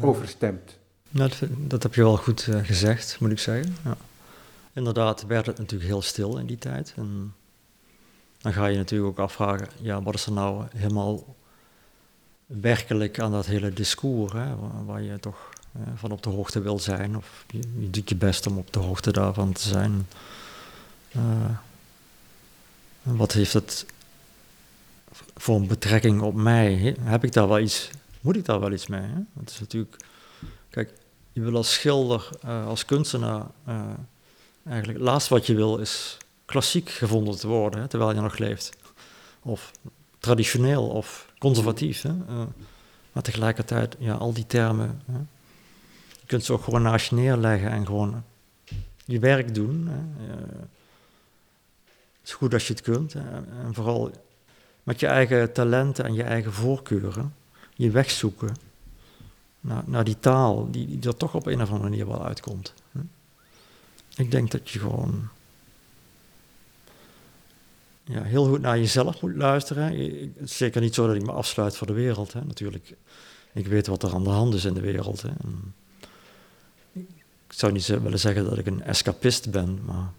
[0.00, 0.78] overstemt.
[1.10, 3.74] Nou, dat, dat heb je wel goed eh, gezegd, moet ik zeggen.
[3.84, 3.96] Ja.
[4.76, 6.92] Inderdaad werd het natuurlijk heel stil in die tijd.
[6.96, 7.34] En
[8.38, 11.36] dan ga je natuurlijk ook afvragen, ja, wat is er nou helemaal
[12.46, 14.54] werkelijk aan dat hele discours, hè,
[14.84, 18.16] waar, je toch eh, van op de hoogte wil zijn, of je, je doet je
[18.16, 20.06] best om op de hoogte daarvan te zijn.
[21.12, 21.50] Eh,
[23.02, 23.86] wat heeft het
[25.36, 26.74] voor een betrekking op mij?
[26.74, 29.00] He- Heb ik daar wel iets, moet ik daar wel iets mee?
[29.00, 29.20] Hè?
[29.38, 29.96] Het is natuurlijk,
[30.70, 30.92] kijk,
[31.32, 33.46] je wil als schilder, eh, als kunstenaar,
[34.66, 38.38] eigenlijk het laatste wat je wil is klassiek gevonden te worden, hè, terwijl je nog
[38.38, 38.76] leeft.
[39.42, 39.72] Of
[40.18, 42.02] traditioneel of conservatief.
[42.02, 42.08] Hè?
[42.08, 42.42] Eh,
[43.12, 45.18] maar tegelijkertijd, ja, al die termen, hè?
[46.20, 48.22] je kunt ze ook gewoon naast je neerleggen en gewoon
[49.04, 49.86] je werk doen.
[49.88, 50.24] Hè?
[50.26, 50.36] Eh,
[52.20, 53.14] het is goed als je het kunt.
[53.14, 54.10] En vooral
[54.82, 57.34] met je eigen talenten en je eigen voorkeuren
[57.74, 58.56] je weg zoeken
[59.60, 62.74] naar, naar die taal die, die er toch op een of andere manier wel uitkomt.
[62.92, 63.00] hè.
[64.16, 65.28] Ik denk dat je gewoon
[68.04, 69.98] ja, heel goed naar jezelf moet luisteren.
[69.98, 72.32] Je- Het is zeker niet zo dat ik me afsluit voor de wereld.
[72.32, 72.44] Hè.
[72.44, 72.94] Natuurlijk,
[73.52, 75.22] ik weet wat er aan de hand is in de wereld.
[75.22, 75.28] Hè.
[75.28, 75.74] En
[76.92, 77.04] ik
[77.48, 80.12] zou niet willen zeggen dat ik een escapist ben, maar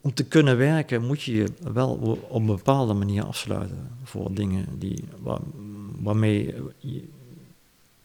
[0.00, 1.90] om te kunnen werken moet je je wel
[2.28, 5.40] op een bepaalde manier afsluiten voor dingen die, waar,
[5.98, 7.04] waarmee je,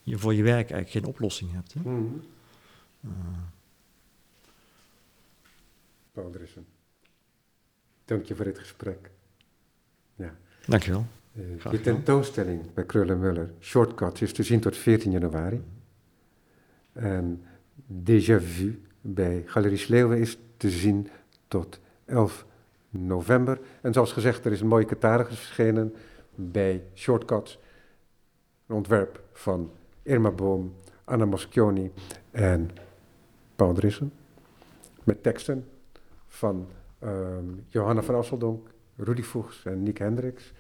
[0.03, 1.73] je voor je werk eigenlijk geen oplossing hebt.
[1.73, 1.79] Hè.
[1.79, 2.03] Mhm.
[3.03, 3.09] Eh,
[6.17, 6.65] Paul Drissen.
[8.05, 9.09] Dank je voor dit gesprek.
[10.65, 11.05] dankjewel.
[11.35, 11.95] Eh, Graag je gedaan.
[11.95, 15.63] tentoonstelling bij Krullen Muller, Shortcuts, is te zien tot 14 januari.
[16.93, 17.43] En
[18.03, 21.09] Déjà Vu bij Galerie Sleeuwen is te zien
[21.47, 22.45] tot 11
[22.89, 23.59] november.
[23.81, 25.95] En zoals gezegd, er is een mooie catalogus verschenen
[26.35, 27.59] bij Shortcuts.
[28.65, 29.71] Een ontwerp van
[30.03, 31.91] Irma Boom, Anna Moschioni
[32.31, 32.69] en
[33.55, 34.13] Paul Drissen.
[35.03, 35.65] Met teksten
[36.37, 36.67] van
[36.99, 40.53] ehm, Johanna van Asseldonk, Rudy Voegs en Nick Hendricks.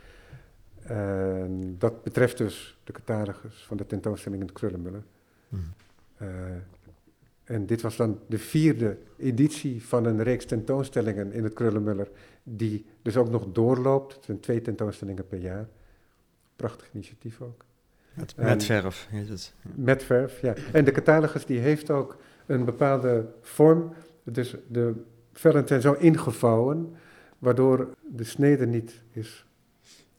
[0.83, 5.03] En dat betreft dus de catalogus van de tentoonstelling in het Krullenmuller.
[5.49, 5.61] Mhm.
[6.17, 6.27] Eh,
[7.43, 12.09] en dit was dan de vierde editie van een reeks tentoonstellingen in het Krullenmuller,
[12.43, 14.13] die dus ook nog doorloopt.
[14.15, 15.67] Het zijn twee tentoonstellingen per jaar.
[16.55, 17.65] Prachtig initiatief ook.
[18.35, 19.53] Met, verf heet het.
[19.75, 20.53] Met verf, ja.
[20.73, 23.93] En de catalogus die heeft ook een bepaalde vorm.
[24.23, 24.93] Dus de
[25.39, 26.95] vellen zijn zo ingevouwen,
[27.39, 29.45] waardoor de snede niet is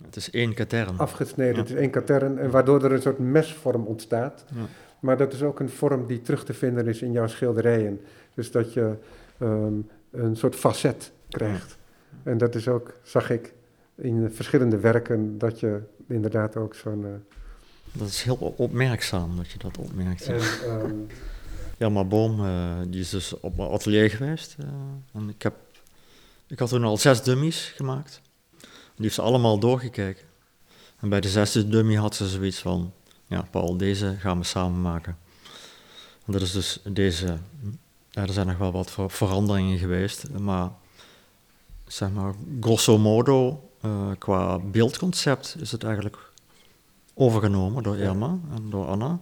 [0.05, 0.99] Het is één katern.
[0.99, 1.55] afgesneden.
[1.55, 1.61] Ja.
[1.61, 4.45] Het is één katern en waardoor er een soort mesvorm ontstaat.
[4.55, 4.61] Ja.
[5.01, 8.01] Maar dat is ook een vorm die terug te vinden is in jouw schilderijen.
[8.35, 8.95] Dus dat je
[9.39, 9.73] ehm,
[10.11, 11.77] een soort facet krijgt.
[12.23, 13.55] En dat is ook, zag ik
[13.95, 17.05] in verschillende werken, dat je inderdaad ook zo'n...
[17.05, 17.11] eh,
[17.93, 20.27] Dat is heel op- opmerkzaam dat je dat opmerkt.
[20.27, 20.35] en,
[20.66, 20.95] ehm,
[21.79, 24.57] Ja, maar Boom, eh, die is dus op mijn atelier geweest.
[24.59, 24.66] eh,
[25.12, 25.55] en ik, heb,
[26.47, 28.20] ik had toen al zes dummies gemaakt.
[28.61, 30.26] Die heeft ze allemaal doorgekeken.
[31.01, 32.93] En bij de zesde dummy had ze zoiets van,
[33.26, 35.18] ja Paul, deze gaan we samen maken.
[36.26, 37.39] En dat is dus deze,
[38.11, 40.70] ja, er zijn nog wel wat veranderingen geweest, maar
[41.87, 46.33] zeg maar grosso modo uh, qua beeldconcept is het eigenlijk
[47.14, 49.20] overgenomen door Irma en door Anna.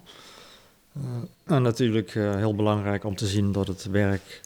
[0.97, 4.41] Uh, en natuurlijk uh, heel belangrijk om te zien dat het werk,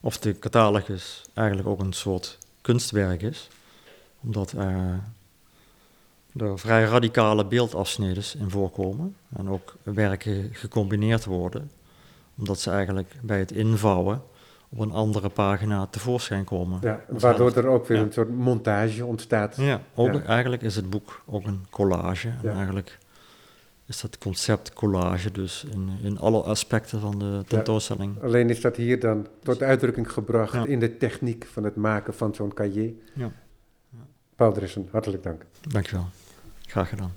[0.00, 3.48] of de catalogus, eigenlijk ook een soort kunstwerk is.
[4.20, 5.00] Omdat er
[6.58, 11.70] vrij radicale beeldafsneden in voorkomen en ook werken gecombineerd worden.
[12.38, 14.22] Omdat ze eigenlijk bij het invouwen
[14.68, 16.78] op een andere pagina tevoorschijn komen.
[16.82, 19.56] Ja, waardoor er ook weer een soort montage ontstaat.
[19.56, 22.32] Ja, ook, eigenlijk is het boek ook een collage.
[22.42, 22.98] En eigenlijk
[23.88, 28.22] is dat concept collage dus in, in alle aspecten van de tentoonstelling.
[28.22, 32.34] Alleen is dat hier dan tot uitdrukking gebracht in de techniek van het maken van
[32.34, 32.92] zo'n cahier.
[33.12, 33.32] Ja.
[34.36, 35.44] Paul Drissen, hartelijk dank.
[35.60, 36.06] Dankjewel.
[36.66, 37.12] Graag gedaan.